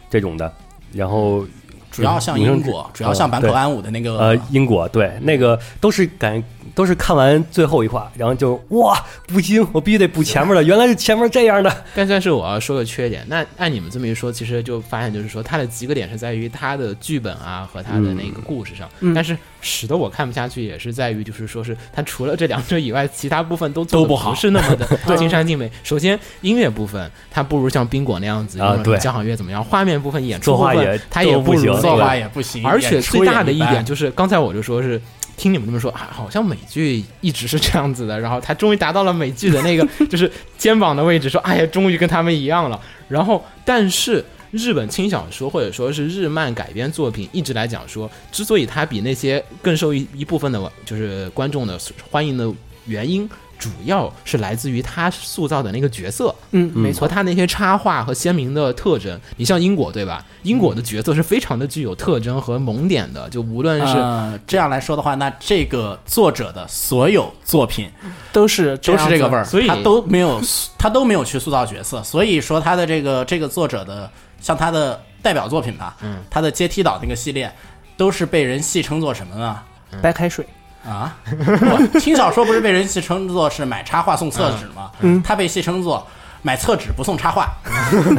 [0.09, 0.51] 这种的，
[0.93, 1.45] 然后
[1.91, 6.41] 主要像英国，主要像坂口安吾的那个呃英国对那个都是感
[6.75, 8.97] 都是看完最后一话，然后就哇
[9.27, 11.85] 不行，我必须得补前面的，原来是前面这样的。
[11.95, 19.13] 但算是我要说个缺点，那按你们这么一说，其实就发现就是说它的几个点是在于它的剧本啊和它的那个故事上，嗯。
[19.13, 24.31] 但是使得我看不下去也是在于就是说是它除了这两者以外，其他部分都都不好。
[24.31, 25.71] 不是那么的尽善尽美。
[25.83, 35.01] 首先音乐部分它不如像冰果那样子啊对交响乐怎么样，画面部分演出部分它也不如行对作画也不行，而且最大的一点就是，刚才我就说是
[35.35, 42.79] 听你们这么说，啊，好像美剧一直是这样子的，然后他终于达到了美剧的那个 就是肩膀的位置，说哎呀，终于跟他们一样了。
[43.09, 52.51] 然后，但是日本轻小说或者说是日漫改编作品，一直来讲说，之所以它比那些更受一一部分的就是观众的欢迎的
[52.85, 53.29] 原因。
[53.63, 56.99] 主要是来自于他塑造的那个角色，嗯，没错。
[56.99, 59.17] 和他那些插画和鲜明的特征。
[59.37, 60.21] 你像英国对吧？
[60.41, 67.89] 英国的角色是非常的具有特征和萌点的，就无论是、呃，这样来说的话，那这个作者的所有作品
[68.33, 69.39] 都是都是这个味儿。
[69.39, 70.41] 儿，所以他都没有
[70.77, 77.49] 他都没有去塑造角色，所以说他的这个这个作者的像他的代表作品吧，嗯，他的阶梯岛那个系列
[77.95, 79.57] 都是被人戏称作什么呢？
[80.01, 80.45] 白开水，
[80.85, 81.15] 啊，
[81.91, 84.91] 不轻小说不是被人戏称作是买插画送厕纸吗？
[85.01, 85.21] 嗯。
[85.23, 86.05] 他被戏称作
[86.41, 87.47] 买厕纸不送插画，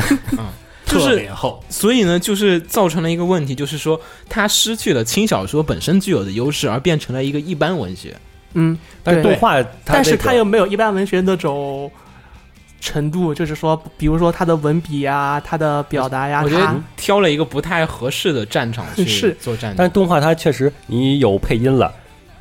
[0.87, 1.63] 就是特别厚。
[1.69, 8.17] 所以呢，就是造成了一个问题，就是说它失去了轻小说本身具有的优势，而变成了一个一般文学。
[8.55, 11.91] 嗯，但是动画它但是这个它又没有一般文学那种
[12.81, 19.77] 程度，就是说，比如说他的文笔呀、他的表达呀，我觉得它挑了一个不太合适的战场 去做战斗。
[19.79, 21.93] 但是动画它确实你有配音了，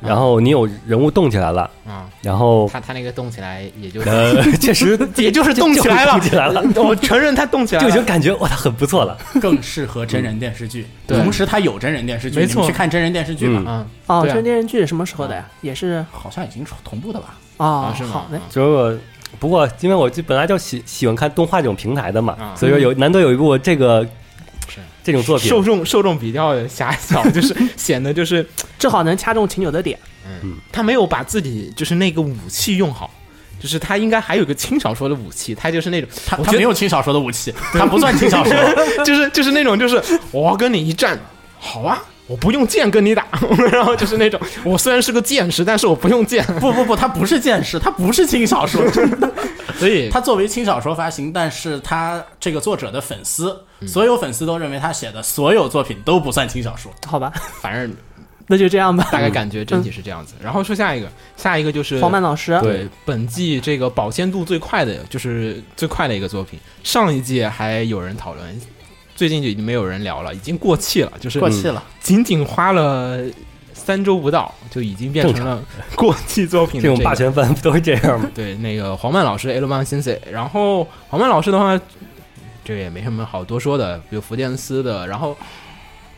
[0.06, 9.16] 然后你有人物动起来了，啊，然后他他那个动起来也就呃，确实 也就是动起来了，动起来了，我承认他动起来了，就已经感觉哇，他很不错了。
[9.40, 10.86] 更适合真人电视剧。
[11.06, 15.44] 对同时他有真人电视剧，没错去看真人电视剧吧，嗯嗯哦，真人电视剧什么时候的呀？
[15.60, 17.34] 也是好像已经同步的吧？
[17.58, 18.98] 哦啊，是吗好的，就是我，
[19.38, 24.08] 不过因为我就本来就喜喜欢看动画这种平台的嘛，啊所以说有难得有一部这个是
[25.04, 28.44] 这种作品，受众受众比较狭小，就是显得就是
[28.78, 29.96] 正好能掐中秦九的点。
[30.42, 33.10] 嗯他没有把自己就是那个武器用好，
[33.60, 38.54] 就是他应该还有个轻小说的武器，他就是那种他他没有轻小说的武器， 他不算轻小说。
[39.04, 41.18] 就是就是那种就是我要跟你一战，
[41.58, 43.26] 好啊，我不用剑跟你打，
[43.70, 48.82] 然后就是那种我虽然是个剑士，但是我不用剑，不不不，他不是剑士，他不是轻小说。
[49.78, 56.92] 所以他作为轻小说发行，但是他这个作者的粉丝，所有粉丝都认为他写的所有作品都不算轻小说。
[57.06, 57.94] 好吧， 反正
[58.46, 59.08] 那就这样吧。
[59.10, 60.34] 大概感觉整体是这样子。
[60.42, 66.58] 然后说下一个，下一个就是黄曼老师，对本季这个保鲜度最快的，就是最快的一个作品。
[66.82, 68.60] 上一季还有人讨论，
[69.16, 73.18] 最近就已经没有人聊了，已经过气了，就是过气了，仅仅花了
[73.74, 75.62] 三周不到，就已经变成了
[75.96, 78.30] 过气作品这种霸权番不都是这样吗？
[78.34, 81.78] 对，那个黄曼老师 L 曼先生，然后黄曼老师的话，
[82.64, 85.36] 这个也没什么好多说的，比如福建斯的，然后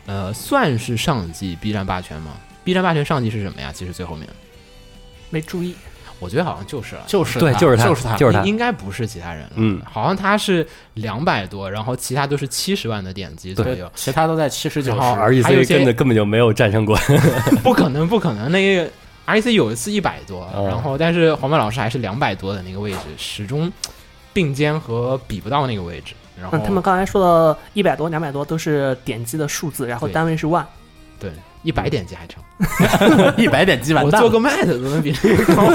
[0.05, 3.71] 呃，算是上季 B 站霸权吗？B 站霸权上季是什么呀？
[3.73, 4.29] 其实最后面，
[5.29, 5.75] 没注意。
[6.19, 7.01] 我觉得好像就是了。
[7.07, 15.43] 就是他对就是他就是他，就是他应应该不是其他人了，嗯好像他是两百多，然后其他都是七十万的点击左右，其他都在七十九然后十。
[15.43, 16.97] 还有 REC 一些根本根本就没有战胜过，
[17.63, 18.51] 不可能，不可能。
[18.51, 18.89] 那个
[19.25, 23.71] REC 有一次一百多，哦然后但是黄曼老师还是两百多的那个位置，始终
[24.33, 26.13] 并肩和比不到那个位置。
[26.39, 30.65] 然后嗯，他们刚才说的一百多、两百多都是点击的数字，然后单位是万。
[31.19, 31.31] 对
[31.63, 32.41] 一百点击还成，
[33.37, 34.27] 一百点击完蛋了。
[34.27, 35.65] 我做个 Mat 都能比这个高。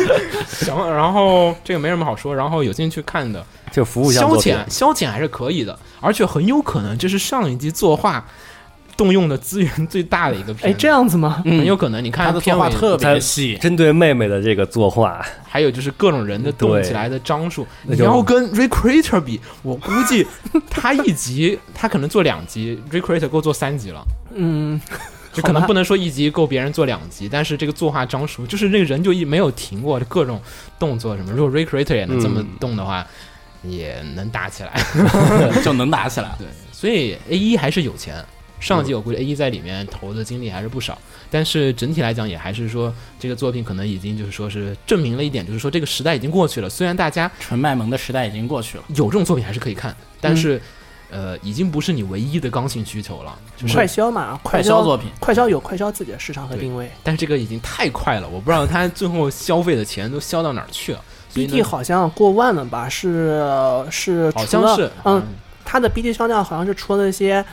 [0.46, 8.24] 行，然后这个没什么好说，然后有兴趣看的就服务项消作品遣消遣还是可以的，而且很有可能这是上一季作画
[8.96, 11.42] 动用的资源最大的一个片哎，这样子吗？
[11.44, 20.26] 很有可能，你看他的看片作画特别细，针对妹妹的这个作画， 还有就是各种人的动起来的张数，那种你要跟 Recreator 比，我估计
[20.70, 24.04] 他一集他可能做两集，Recreator 够做三集了。
[24.34, 24.80] 嗯，
[25.32, 30.40] 就可能不能说一集够别人做两集，但是这个作画张数，就是那个人就一没有停过，各种
[30.78, 31.32] 动作什么。
[31.32, 33.06] 如果 Recreator 也能这么嗯动的话，
[33.62, 34.72] 也能打起来。
[35.64, 36.34] 就能打起来。
[36.38, 38.24] 对，所以 A 一还是有钱。
[38.60, 40.96] 上季我估计 A 一在里面投的精力还是不少，
[41.28, 46.70] 但是整体来讲也还是说这个作品可能已经就是说是证明了一点，就是说这个时代已经过去了。
[46.70, 48.84] 虽然大家纯卖萌的时代已经过去了。
[48.90, 50.62] 有这种作品还是可以看，但是、
[51.12, 53.38] 呃，已经不是你唯一的刚性需求了。
[53.56, 56.90] 就是快销嘛，快消消作品，快销有快销自己的市场和定位。
[57.02, 61.00] 但是这个已经太快了，我不知道他最后消费的钱都消到哪儿去了。
[61.34, 62.88] BD，好像过万了吧？
[62.88, 63.40] 是
[63.90, 65.22] 是，好像是嗯，，
[65.64, 67.44] 他的 BD 销量好像是除了那些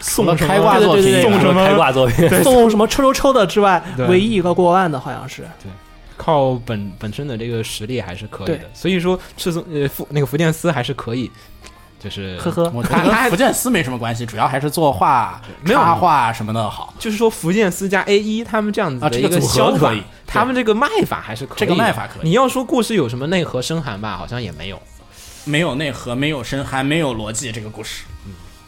[0.00, 5.42] 送什么开挂作品，送什么开挂作品， 送什么抽抽抽的之外，唯一一个过万的好像是。
[5.62, 5.70] 对
[6.18, 8.66] 靠本本身的这个实力还是可以的对。
[8.72, 11.30] 所以说赤松呃福那个福建斯还是可以，
[12.06, 16.94] 就是呵呵，我跟福建斯没什么关系，主要还是作画、没有插画什么的好。
[17.00, 21.58] 就是说福建斯加 A 一他们这样子的一个组合消法可以，他们这个卖法还是可以。
[21.58, 24.80] 这个卖法可以你要说故事有什么内核深含吧，好像也没有，
[25.42, 28.04] 没有内核，没有深含，没有逻辑，这个故事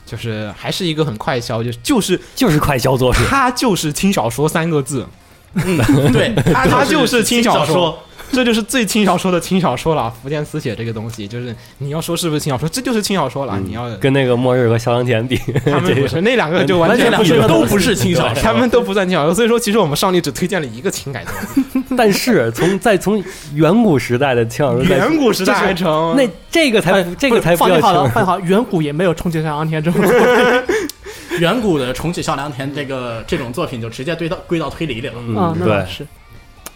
[0.05, 3.25] 就是还是一个很快销，就就是就是快销作品。
[3.29, 5.07] 它就是轻小说三个字，
[5.55, 5.79] 嗯
[6.13, 7.99] 对， 它它就是轻轻小说说。
[8.31, 10.13] 这就是最轻小说的轻小说了。
[10.23, 13.59] 福建斯写这个东西，就是你要说是不是轻小说，这就是轻小说了。
[13.59, 19.35] 你要跟那个末日和肖良田比， 他们不是那两个就完全完全不是都不是轻小说，他们都不算轻小说。
[19.35, 21.33] 所以说，其实我们上帝只推荐了一个轻改作
[21.73, 23.23] 品，但是从在从
[23.55, 29.99] 远古时代的轻小说再，远古时代还成那这个才这个才不要放心好了，放心好，远古也没有重启上阳田这么。
[31.41, 35.15] 远古的重启笑良田这个这种作品就直接堆到归到推理里了。
[35.17, 36.07] 嗯嗯，，对，是。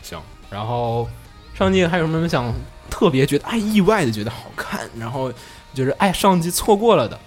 [0.03, 0.19] 行。
[0.51, 1.09] 然后
[1.55, 2.53] 上季还有什么想
[2.91, 5.33] 特别觉得哎意外的觉得好看，然后
[5.75, 7.19] 就是哎上季错过了的，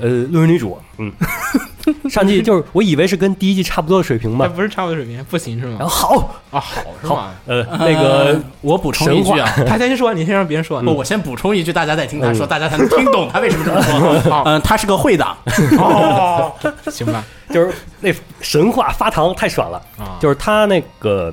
[0.00, 1.12] 呃，路人女主，嗯，
[2.10, 5.76] 上季就是我以为是跟第一季差不多的水平嘛，那 不是差不多水平，不行是吗？
[5.80, 6.34] 然后好。
[6.50, 7.14] 啊好是好。
[7.14, 10.82] 吗？，呃，那个呃我补充一句啊， 他先说，你先让别人说。
[10.82, 13.80] 不，我先补充一句，大家再听他说，嗯大家才能听懂他为什么这么
[14.20, 14.42] 说。
[14.46, 15.36] 嗯，他是个会党，
[15.78, 16.52] 哦，
[16.90, 21.32] 行吧，就是那神话发糖太爽了，啊，就是他那个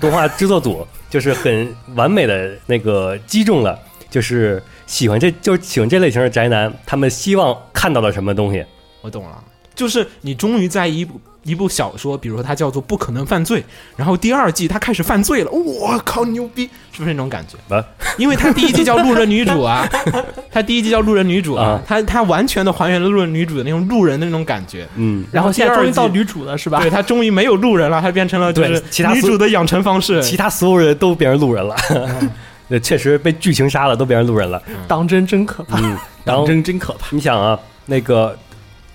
[0.00, 0.86] 动画制作组
[1.16, 8.62] 就是很完美的那个击中了，就是喜欢这就喜欢这类型的宅男，他们希望看到了什么东西，
[9.00, 9.42] 我懂了，
[9.74, 13.60] 就是你终于在一部一部小说，比如说它叫做《不可能犯罪》，
[13.96, 17.56] 然后第二季它开始犯罪了，我靠牛逼，是不是那种感觉？
[17.74, 17.82] 啊，
[18.18, 19.88] 因为它第一季叫路人女主啊，
[20.50, 24.86] 他第一季叫路人女主啊啊，他他完全的还原了路人女主的那种路人的那种感觉。
[24.96, 26.90] 嗯，然后现在终于到女主了，是吧对？
[26.90, 30.20] 他终于没有路人了，他变成了就是对其他女主的养成方式。
[30.22, 31.76] 其他所有人都变成路人了，
[32.68, 35.78] 那，确实被剧情杀了，都变成路人了，当真真可怕。
[35.78, 37.06] 嗯，然后真真可怕。
[37.14, 38.36] 你想啊，那个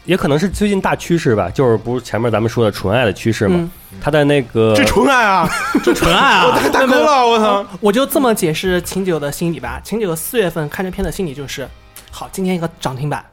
[0.05, 3.55] 也可能是最近大趋势吧，就是不是前面咱们说的纯爱的趋势嘛？
[3.57, 5.47] 嗯他的那个这纯爱啊，
[5.83, 6.51] 这纯爱啊！
[6.57, 7.63] 太大哥了，我操！
[7.81, 9.79] 我就这么解释秦九的心理吧。
[9.83, 11.67] 秦九四月份看这片的心理就是，
[12.09, 13.23] 好，今天一个涨停板，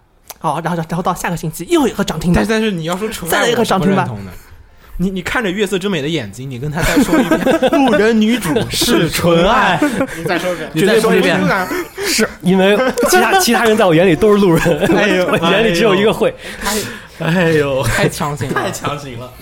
[0.40, 4.10] 好，然后然后到下个星期又一个涨停板，但是但是你要说纯爱，再来一个涨停板。
[4.98, 9.80] 你你看着月色之美的眼睛，你跟他再说一遍， 路人女主是纯爱，
[10.16, 11.40] 你再说一遍，你再说一遍
[12.06, 12.76] 是因为
[13.08, 16.34] 其他其他人在我眼里都是路人，哎呦 我眼里只有一个会。
[17.20, 19.32] 哎呦，太强行了，太强行了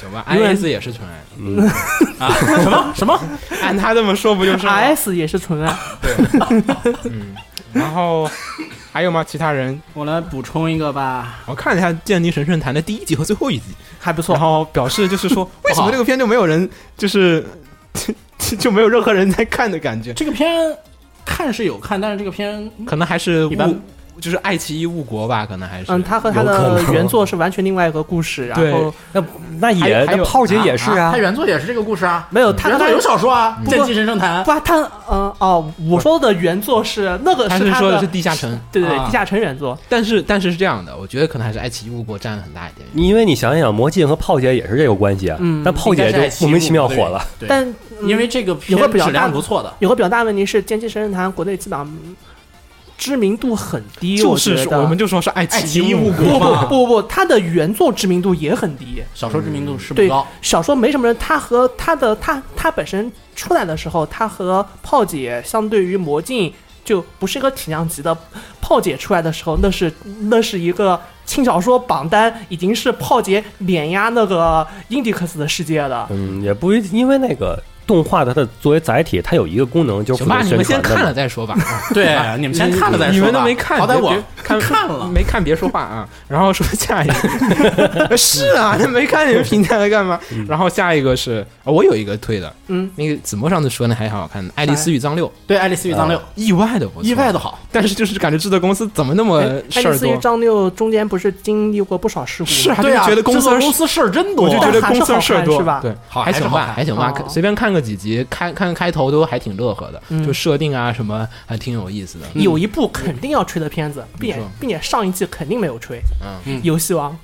[0.00, 2.32] 行吧？IS 也是纯爱，啊！
[2.62, 3.20] 什么什么？
[3.62, 6.12] 按他这么说不就是？I S 也是纯爱，对，
[7.10, 7.34] 嗯
[7.72, 8.30] 然后
[8.98, 9.22] 还有吗？
[9.22, 9.80] 其他人？
[9.94, 11.38] 我来补充一个吧。
[11.46, 14.42] 我看了一下《剑灵神圣坛》的第一集和最后一集，还不错然。
[14.42, 17.46] 后表示就是说， 为什么这个片就没有人，就是
[17.94, 20.12] 就 就没有任何人在看的感觉？
[20.14, 20.52] 这个片
[21.24, 23.80] 看是有看，但是这个片可能还是一般物
[24.20, 25.86] 就是爱奇艺误国吧，可能还是。
[25.88, 29.22] 嗯，他和他的原作是完全另外一个故事，然后那
[29.60, 31.10] 那还还有也那炮姐也是啊。
[31.12, 42.86] 他，原作也是这个故事啊，没有他原作有小说啊，剑气神圣坛》不，他嗯哦，我说的原作是那个他是他的是说的是地下城，对对地下城原作，但是但是是这样的，我觉得可能还是爱奇艺误国占了很大一点。
[42.94, 45.62] 因为你想想，魔镜和炮姐也是这个关系啊，嗯。
[45.64, 47.24] 但炮姐就莫名其妙火了。
[47.38, 47.66] 对，但
[48.00, 52.14] 嗯因为这个有个比较大不错的，有个比较大问题是，《剑气神圣坛》国内基本上嗯
[52.98, 59.00] 知名度很低，就是我我们就说是爱爱奇艺不不，不不，它的原作知名度也很低。
[59.14, 66.52] 小说知名度是不高，小说没什么人，它和它的它它本身出来的时候，它和炮姐相对于魔镜
[66.84, 68.14] 就不是一个体量级的。
[68.60, 69.90] 炮姐出来的时候，那是
[70.22, 76.06] 那是一个轻小说榜单，已经是炮姐碾压那个 Indix 的世界了。
[76.10, 81.12] 嗯，也不一定，因为那个动画的它作为载体，它有一个功能就是行吧，你们先看了。
[81.14, 81.54] 再说吧。
[81.58, 81.82] 啊。
[81.92, 84.14] 对，你们先看了再说吧，你们都没看，好歹我
[84.44, 86.06] 看看了，没看别说话啊。
[86.28, 87.08] 然后说下一
[88.06, 90.20] 个， 是啊，没看你们评价来干嘛？
[90.46, 100.16] 然后下一个是，哦我有一个推的，嗯，那个子墨上次说那还好好看的《爱丽丝与藏六》，对《爱丽丝与藏六》意外的不错，意外的好，但是就是感觉制作公司怎么那么哎爱丽丝与事儿多？
[100.18, 102.56] 张六中间不是经历过不少事故吗？
[102.56, 105.58] 是啊，对啊，觉得公司公司事儿真多，我就觉得公司事儿多。
[105.58, 105.80] 是吧？
[105.82, 107.24] 对，好还行吧，还行吧，哦。
[107.28, 110.26] 随便看个几集，看看开头都还挺乐呵的，嗯。
[110.26, 112.26] 就设定啊什么还挺有意思的。
[112.34, 116.00] 有一部肯定要吹的片子，并且并且上一季肯定没有吹，
[116.44, 117.16] 嗯，游戏王。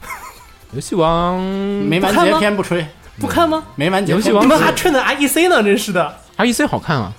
[0.73, 2.85] 游戏王没完结篇不吹，
[3.21, 3.63] 不看吗？
[3.77, 6.21] 没完结游戏王你们还吹的 IEC 呢，真是的。
[6.37, 7.13] R E C 好看啊，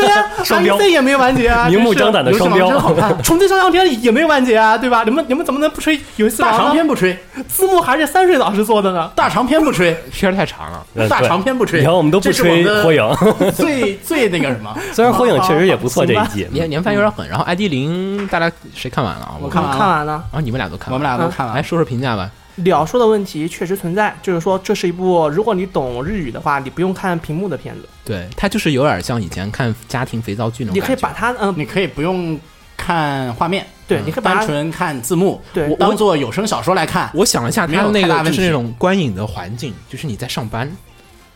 [0.00, 0.80] 对呀、 双标。
[0.80, 5.02] 也没完结啊， 明目张胆的双标，看，重庆上上天也没完结啊，对吧？
[5.04, 5.98] 你们你们怎么能不吹？
[6.16, 6.72] 游戏大长？
[6.72, 9.10] 篇不吹，字幕还是三水老师做的呢。
[9.14, 11.08] 大长篇不吹，片儿太长了。
[11.08, 13.04] 大长篇不吹，然后我们都不吹火影，
[13.54, 19.22] 最最那个什么，虽然火影确实也不错这一季，年年番有点狠，然后 ID 零大家谁看完了？
[19.22, 19.34] 啊？
[19.40, 19.78] 我看完了。
[19.78, 22.30] 看完了，然后你们俩都看我们俩都看了，来说说评价吧。
[22.64, 32.38] 了说的问题确实存在，就是说这是一部如果你懂日语的话，你不用看屏幕的片子，对，它就是有点像以前看家庭肥皂剧那种你可以把它嗯，你可以不用
[32.76, 37.10] 看画面，对，你可以把它单纯看字幕，对当做有声小说来看。
[37.14, 40.70] 我想了一下，没有它的那个就是那种观影的环境，就是你在上班，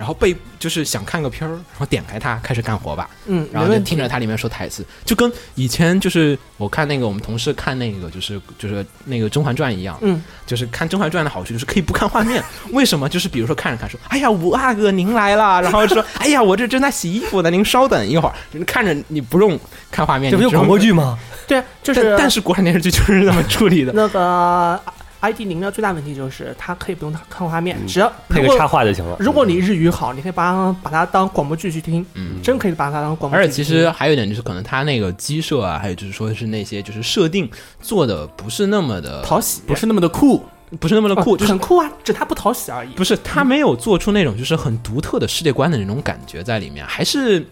[0.02, 12.42] 然后被就是想看个片儿，然后点开它开始干活吧，嗯，然后就听着它里面说台词，就跟以前就是我看那个我们同事看那个就是就是那个《甄嬛传》一样，嗯，就是看《甄嬛传》的好处就是可以不看画面，
[12.72, 13.08] 为什么？
[13.08, 19.56] 就是比如说看着看说，哎呀，五阿哥您来了， 然后说，哎呀，我这正在洗衣服呢，您稍等一会儿，就是看着你不用
[19.88, 20.76] 看画面，这不就广播？
[20.76, 21.16] 剧吗？
[21.46, 24.80] 对，就是但但是国产电视剧就是这么处理的，那个
[25.22, 29.16] ID 零的最大问题就是它可以不用看画面，只要配个插画就行了。
[29.20, 32.42] 如果你日语好，你可以把它把它当广播剧去听，嗯。
[32.42, 33.46] 真可以把它当广播剧而。
[33.46, 37.48] 且其实还有一点就是，可能它那个机设啊，还有就是说是那些就是设定
[37.80, 40.44] 做的不是那么的讨喜不是那么的酷，
[40.80, 42.90] 不是那么的酷，哦就是很酷啊，只他不讨喜而已。
[42.94, 47.46] 不是他没有做出那种就是很独特的世界观的那种感觉在里面，还是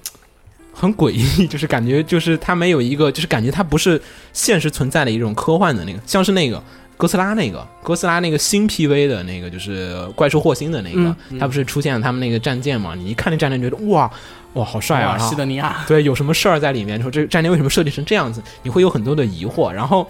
[0.73, 4.03] 很诡异， 就是感觉就是他没有一个，就是感觉他不是
[4.33, 6.61] 现实存在的一种科幻的那个，像是那个。
[7.01, 12.95] 哥斯拉那个，哥斯拉那个新 PV 的那个，就是怪兽霍星的那个，嗯他不是出现了他们那个战舰嘛？
[12.95, 14.11] 你一看那战舰，觉得哇
[14.55, 15.17] 哇好帅啊！
[15.19, 17.01] 西德尼亚，对，有什么事儿在里面？
[17.01, 18.43] 说这战舰为什么设计成这样子？
[18.63, 19.71] 你会有很多的疑惑。
[19.71, 20.07] 然后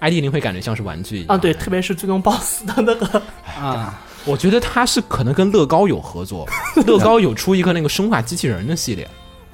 [0.00, 1.28] ，ID 零会感觉像是玩具一样。
[1.28, 3.22] 啊，对，特别是最终 BOSS 的那个，
[3.58, 6.46] 啊，我觉得他是可能跟乐高有合作，
[6.86, 9.08] 乐高有出一个那个生化机器人的系列，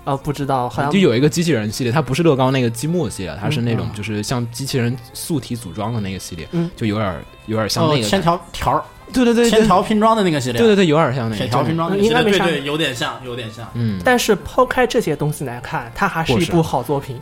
[0.04, 8.08] 呃，不知道，好像就有一个机器人系列，它不是乐高那个积木系列，它是那种嗯就是像机器人素体组装的那个系列，嗯就有点有点像哦，那个。
[8.08, 8.82] 千条条儿，
[9.12, 11.36] 对对对对千条拼装的那个系列，对对对，有点像那个。
[11.36, 13.68] 铁条拼装的系列，应该没啥对对，有点像，有点像。
[13.74, 17.20] 嗯，但是抛开这些东西来看，它还是一部好作品。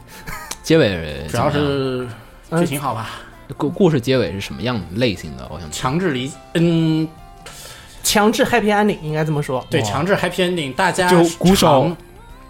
[0.62, 2.08] 结尾主要是
[2.50, 3.20] 嗯剧情好吧，
[3.56, 5.46] 故故事结尾是什么样类型的？
[5.52, 7.06] 我想强制离，嗯，
[8.02, 9.66] 强制 happy ending 应该这么说。
[9.68, 11.96] 对，强制 happy ending，大家就鼓手常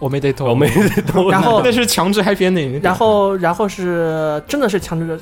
[0.00, 0.68] 我没得我没
[1.12, 5.20] 都 然后那是强制 happy ending，然后，然后是真的是强制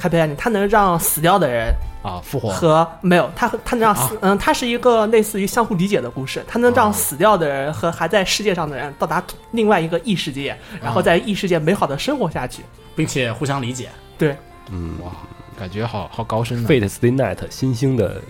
[0.00, 1.66] happy ending，它能让死掉的人
[2.02, 2.48] 啊复活。
[2.48, 12.62] 和没有，它和它能让死，嗯，它是一个类似于相互理解的故事，它能让死掉的人和还在世界上的人到达另外一个异世界，然后在异世界美好的生活下去。
[12.96, 13.88] 并且互相理解。
[14.18, 14.36] 对，
[14.70, 14.94] 嗯。
[15.02, 15.10] 哇
[15.58, 16.68] 感觉好好高深呢。
[16.68, 18.20] ，Fate Stay Night 新兴的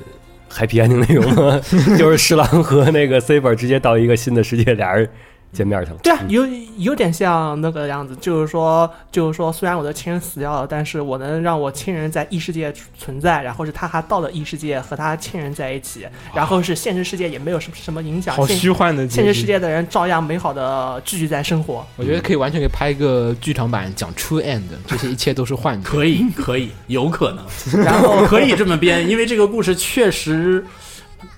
[0.52, 1.60] Happy Ending 内容吗？
[1.96, 5.08] 就是侍郎和那个 Saber 直接到一个新的世界，俩人
[5.52, 5.98] 见面去了。
[6.02, 6.46] 对啊，有
[6.76, 21.84] 有点像那个样子，就是说，就是说，虽然我的亲人死掉了，但是我能让我亲人在异世界存在，然后是他还到了异世界和他亲人在一起，然后是现实世界也没有什么什么影响，好虚幻的现实世界的人照样美好的继续在生活。
[21.96, 25.88] 我觉得可以完全可以拍一个剧场版讲 True End，这些一切都是幻觉。
[25.88, 30.64] 可以，可以，有可能，然后可以这么编，因为这个故事确实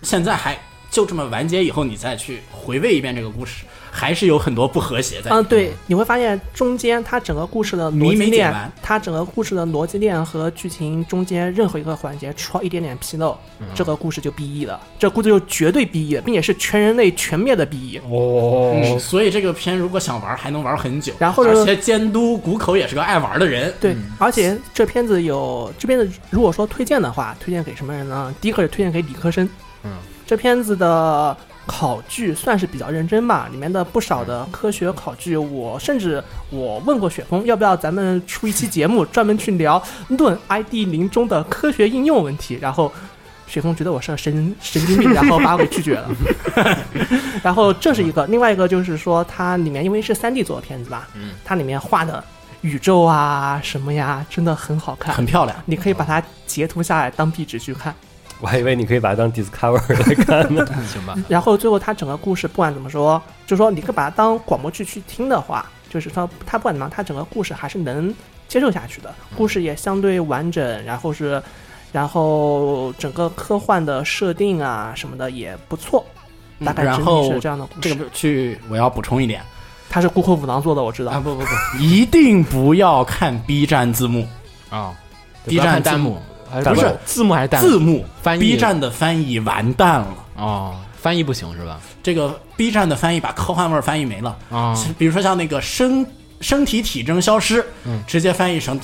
[0.02, 0.58] 现在还
[0.90, 5.30] 就这么完结以后，你再去回味一遍这个故事，还是有很多不和谐在。
[5.30, 18.00] 嗯，对，你会发现中间它整个故事的逻辑链它整个故事的逻辑链和剧情中间任何一个环节出了一点点纰漏，嗯这个故事就 BE 了，这故事就绝对 BE 了，并且是全人类全灭的 BE。
[18.10, 21.12] 哦嗯，所以这个片如果想玩，还能玩很久。
[21.18, 23.72] 然后呢而且监督谷口也是个爱玩的人。
[23.78, 28.34] 对，而且这片子有这片子，如果说推荐的话，推荐给什么人呢？
[28.40, 29.46] 第一个是推荐给理科生，
[29.84, 29.90] 嗯，
[30.26, 31.36] 这片子的
[31.66, 42.92] 考据算是比较认真吧，里面的不少的科学考据，我甚至我问过雪峰，要不要咱们出一期节目专门去聊论 ID 零中的科学应用问题，然后。
[43.44, 46.08] 雪峰觉得我是个神神经病，然后把我给拒绝了。
[47.44, 52.24] 然后这是一个，另外一个就是说，它里面因为是三 D 做的片子吧，嗯，它里面画的
[52.62, 55.26] 宇宙啊什么呀，真的很好看很。
[55.26, 55.54] 漂亮。
[55.66, 57.94] 你可以把它截图下来当壁纸去看。
[58.42, 60.66] 我还以为你可以把它当 Discover 来看呢。
[60.92, 61.16] 行吧。
[61.28, 68.12] 然后最后它整个故事不管怎么说，就说你可以把它当广播剧去听的话，就是说它不管怎么样，它整个故事还是能
[68.48, 71.40] 接受下去的，故事也相对完整，然后是，
[71.92, 76.04] 然后整个科幻的设定啊什么的也不错，
[76.58, 77.80] 嗯大概整体然后是这样的故事。
[77.80, 79.40] 这个去我要补充一点
[79.88, 81.12] 他是顾客五郎做的，我知道。
[81.12, 84.26] 啊，不不不，一定不要看 B 站字幕，
[84.70, 84.94] 啊
[85.44, 86.18] B 不要看站弹幕，
[86.60, 90.08] 不是字幕还是弹幕字幕翻译 B 站的翻译完蛋了。
[90.36, 91.80] 哦，翻译不行是吧？
[92.02, 94.36] 这个 B 站的翻译把科幻味儿翻译没了。
[94.50, 96.06] 啊，比如说像那个身
[96.40, 98.78] 身体体征消失，嗯直接翻译成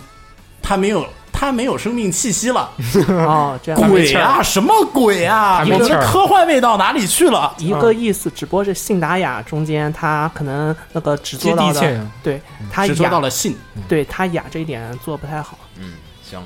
[0.62, 2.70] 他没有他没有生命气息了，
[3.08, 5.60] 哦，这样没气儿鬼啊，什么鬼啊？
[5.60, 7.54] 我们的科幻味道哪里去了？
[7.58, 13.56] 一个意思，只不过是信达雅中间他可能那个只做到接地气的，对他只做到，了信，
[13.88, 15.58] 对他雅这一点做得不太好。
[15.78, 15.94] 嗯，
[16.28, 16.40] 行。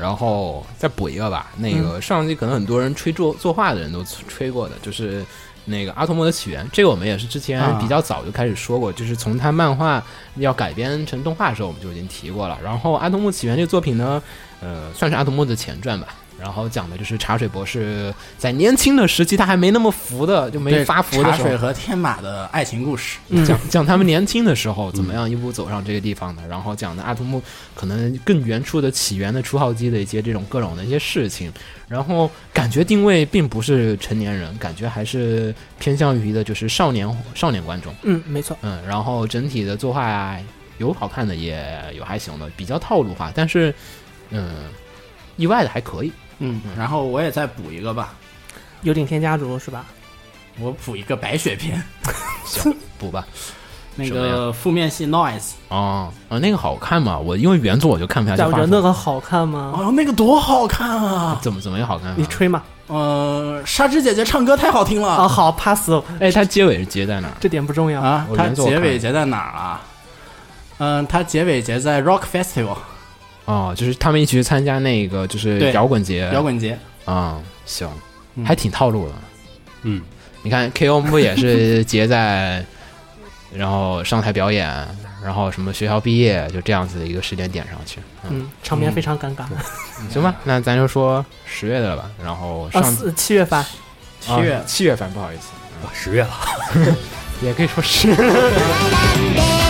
[0.00, 5.24] 然后再补一个吧，那个上季可能很多人吹作作画的人都吹过的，就是
[5.66, 10.02] 那个《阿童木的起源》，这个我们也是之前啊比较早就开始说过，就是从他漫画
[10.36, 12.58] 要改编成动画的时候，我们就已经提过了。
[12.64, 14.22] 然后《阿童木起源》这个作品呢，
[14.60, 16.08] 呃，算是阿童木的前传吧。
[16.40, 23.18] 然后讲的就是茶水博士在年轻的时期，他还没那么服的，就没发福的时候茶水，和天马的爱情故事。
[23.28, 27.42] 嗯讲讲他们年轻的时候怎么样一步走上这个地方的，然后讲的阿童木
[27.74, 31.52] 可能更原初的起源的初号机的一些这种各种的一些事情，
[31.88, 38.56] 然后感觉定位并不是成年人，感觉还是偏向于的就是少年少年观众，嗯，没错。
[38.62, 40.38] 嗯，然后整体的作画呀、
[40.78, 41.62] 有好看的也
[41.96, 43.74] 有还行的，比较套路化，但是
[44.30, 44.66] 嗯，
[45.36, 48.12] 意外的还可以，嗯，然后我也再补一个吧，
[48.82, 49.84] 有顶天家族是吧？
[50.58, 51.82] 我补一个白雪篇，
[52.44, 53.24] 行补吧。
[53.96, 57.18] 那个负面系 Noise，啊，啊，那个好看吗？
[57.18, 58.52] 我因为原作我就看不下去但我。
[58.54, 59.72] 觉得那个好看吗？
[59.76, 61.38] 哦，那个多好看啊！
[61.42, 62.14] 怎么怎么也好看、啊？
[62.16, 62.62] 你吹嘛？
[62.86, 67.34] 呃，纱织姐姐唱歌太好听了啊，了好，pass，哎，它结尾是结在哪儿？
[67.40, 68.00] 这点不重要。
[68.00, 68.26] 啊！
[68.36, 69.80] 它结尾结在哪儿啊？
[70.78, 72.76] 嗯，它结尾结在 Rock Festival
[73.50, 77.88] 哦，就是他们一起去参加那个就是对摇滚节，摇滚节，啊、行，
[78.36, 79.14] 嗯还挺套路的。
[79.82, 80.00] 嗯，
[80.42, 82.64] 你看 KO 不也是 结在，
[83.52, 84.68] 然后上台表演，
[85.24, 87.98] 然后什么学校毕业，就这样子的一个时间点上去。
[88.24, 89.44] 嗯，嗯，场面非常尴尬。
[90.10, 92.10] 行吧，那咱就说十月的了吧。
[92.22, 93.64] 然后啊，上四七月份，
[94.20, 95.48] 七月啊七月份，不好意思，
[95.84, 96.30] 哇十月了，
[97.42, 98.14] 也可以说是。
[98.14, 99.69] 並見つ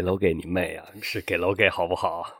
[0.00, 0.86] 给楼给你妹啊！
[1.02, 2.39] 是给楼给好不好？